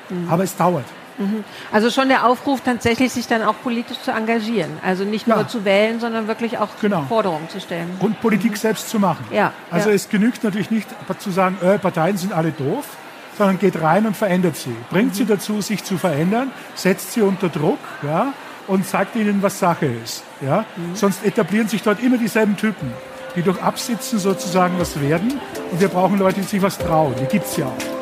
mhm. 0.09 0.29
aber 0.29 0.43
es 0.43 0.55
dauert. 0.55 0.85
Mhm. 1.17 1.43
Also 1.71 1.89
schon 1.89 2.07
der 2.07 2.25
Aufruf, 2.25 2.61
tatsächlich 2.61 3.11
sich 3.11 3.27
dann 3.27 3.43
auch 3.43 3.55
politisch 3.61 3.99
zu 3.99 4.11
engagieren. 4.11 4.71
Also 4.83 5.03
nicht 5.03 5.27
nur 5.27 5.37
ja. 5.37 5.47
zu 5.47 5.65
wählen, 5.65 5.99
sondern 5.99 6.27
wirklich 6.27 6.57
auch 6.57 6.69
genau. 6.81 7.03
Forderungen 7.03 7.49
zu 7.49 7.59
stellen. 7.59 7.89
Und 7.99 8.21
Politik 8.21 8.51
mhm. 8.51 8.55
selbst 8.55 8.89
zu 8.89 8.99
machen. 8.99 9.25
Ja. 9.31 9.53
Also 9.69 9.89
ja. 9.89 9.95
es 9.95 10.09
genügt 10.09 10.43
natürlich 10.43 10.71
nicht 10.71 10.87
zu 11.19 11.31
sagen, 11.31 11.57
äh, 11.61 11.77
Parteien 11.77 12.17
sind 12.17 12.33
alle 12.33 12.51
doof, 12.51 12.85
sondern 13.37 13.59
geht 13.59 13.81
rein 13.81 14.05
und 14.05 14.17
verändert 14.17 14.55
sie. 14.55 14.75
Bringt 14.89 15.11
mhm. 15.11 15.15
sie 15.15 15.25
dazu, 15.25 15.61
sich 15.61 15.83
zu 15.83 15.97
verändern, 15.97 16.51
setzt 16.75 17.13
sie 17.13 17.21
unter 17.21 17.49
Druck, 17.49 17.79
ja, 18.03 18.33
und 18.67 18.85
sagt 18.85 19.15
ihnen, 19.15 19.41
was 19.41 19.59
Sache 19.59 19.87
ist. 19.87 20.23
Ja? 20.41 20.65
Mhm. 20.75 20.95
Sonst 20.95 21.25
etablieren 21.25 21.67
sich 21.67 21.81
dort 21.81 22.01
immer 22.01 22.17
dieselben 22.17 22.55
Typen, 22.55 22.93
die 23.35 23.41
durch 23.41 23.61
Absitzen 23.61 24.19
sozusagen 24.19 24.79
was 24.79 25.01
werden. 25.01 25.39
Und 25.71 25.81
wir 25.81 25.87
brauchen 25.87 26.19
Leute, 26.19 26.39
die 26.41 26.45
sich 26.45 26.61
was 26.61 26.77
trauen. 26.77 27.15
Die 27.19 27.25
gibt 27.25 27.45
es 27.45 27.57
ja 27.57 27.65
auch. 27.65 27.99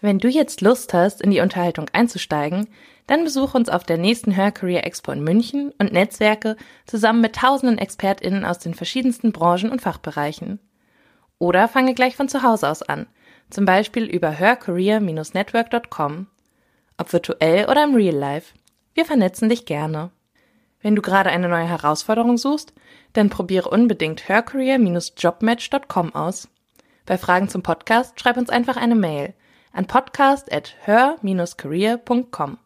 Wenn 0.00 0.18
du 0.18 0.28
jetzt 0.28 0.60
Lust 0.60 0.94
hast, 0.94 1.20
in 1.20 1.30
die 1.30 1.40
Unterhaltung 1.40 1.86
einzusteigen, 1.92 2.68
dann 3.06 3.24
besuch 3.24 3.54
uns 3.54 3.68
auf 3.68 3.84
der 3.84 3.98
nächsten 3.98 4.34
Hörcareer 4.36 4.86
Expo 4.86 5.12
in 5.12 5.24
München 5.24 5.72
und 5.78 5.92
Netzwerke 5.92 6.56
zusammen 6.86 7.20
mit 7.20 7.36
tausenden 7.36 7.78
ExpertInnen 7.78 8.44
aus 8.44 8.58
den 8.58 8.74
verschiedensten 8.74 9.32
Branchen 9.32 9.70
und 9.70 9.82
Fachbereichen. 9.82 10.58
Oder 11.38 11.68
fange 11.68 11.94
gleich 11.94 12.16
von 12.16 12.28
zu 12.28 12.42
Hause 12.42 12.68
aus 12.68 12.82
an, 12.82 13.06
zum 13.50 13.64
Beispiel 13.64 14.04
über 14.04 14.30
hercareer-network.com, 14.30 16.26
ob 16.98 17.12
virtuell 17.12 17.68
oder 17.68 17.84
im 17.84 17.94
Real 17.94 18.14
Life. 18.14 18.54
Wir 18.94 19.04
vernetzen 19.04 19.48
dich 19.48 19.66
gerne. 19.66 20.10
Wenn 20.80 20.96
du 20.96 21.02
gerade 21.02 21.30
eine 21.30 21.48
neue 21.48 21.68
Herausforderung 21.68 22.38
suchst, 22.38 22.72
dann 23.12 23.30
probiere 23.30 23.70
unbedingt 23.70 24.28
hercareer-jobmatch.com 24.28 26.14
aus. 26.14 26.48
Bei 27.06 27.18
Fragen 27.18 27.48
zum 27.48 27.62
Podcast 27.62 28.20
schreib 28.20 28.36
uns 28.36 28.48
einfach 28.48 28.76
eine 28.76 28.94
Mail 28.94 29.34
an 29.72 29.86
podcast@her-career.com. 29.86 32.58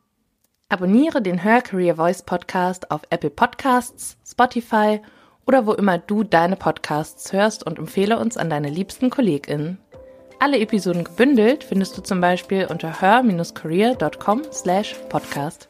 Abonniere 0.69 1.23
den 1.23 1.39
Her 1.39 1.63
Career 1.63 1.95
Voice 1.95 2.23
Podcast 2.23 2.91
auf 2.91 3.03
Apple 3.11 3.31
Podcasts, 3.31 4.17
Spotify 4.29 5.01
oder 5.47 5.65
wo 5.65 5.73
immer 5.73 5.99
du 5.99 6.25
deine 6.25 6.57
Podcasts 6.57 7.33
hörst 7.33 7.65
und 7.65 7.79
empfehle 7.79 8.19
uns 8.19 8.37
an 8.37 8.51
deine 8.51 8.69
liebsten 8.69 9.09
KollegInnen. 9.09 9.79
Alle 10.41 10.59
Episoden 10.59 11.05
gebündelt 11.05 11.63
findest 11.63 11.97
du 11.97 12.03
zum 12.03 12.21
Beispiel 12.21 12.67
unter 12.69 13.01
her-career.com 13.01 14.43
slash 14.51 14.97
podcast. 15.09 15.69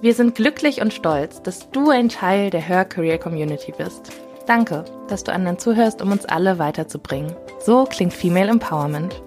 Wir 0.00 0.12
sind 0.12 0.34
glücklich 0.34 0.80
und 0.80 0.92
stolz, 0.92 1.40
dass 1.42 1.70
du 1.70 1.90
ein 1.90 2.08
Teil 2.08 2.50
der 2.50 2.62
Her 2.62 2.84
Career 2.84 3.18
Community 3.18 3.72
bist. 3.78 4.10
Danke, 4.48 4.84
dass 5.06 5.22
du 5.22 5.32
anderen 5.32 5.60
zuhörst, 5.60 6.02
um 6.02 6.10
uns 6.10 6.24
alle 6.26 6.58
weiterzubringen. 6.58 7.36
So 7.60 7.84
klingt 7.84 8.12
Female 8.12 8.50
Empowerment. 8.50 9.22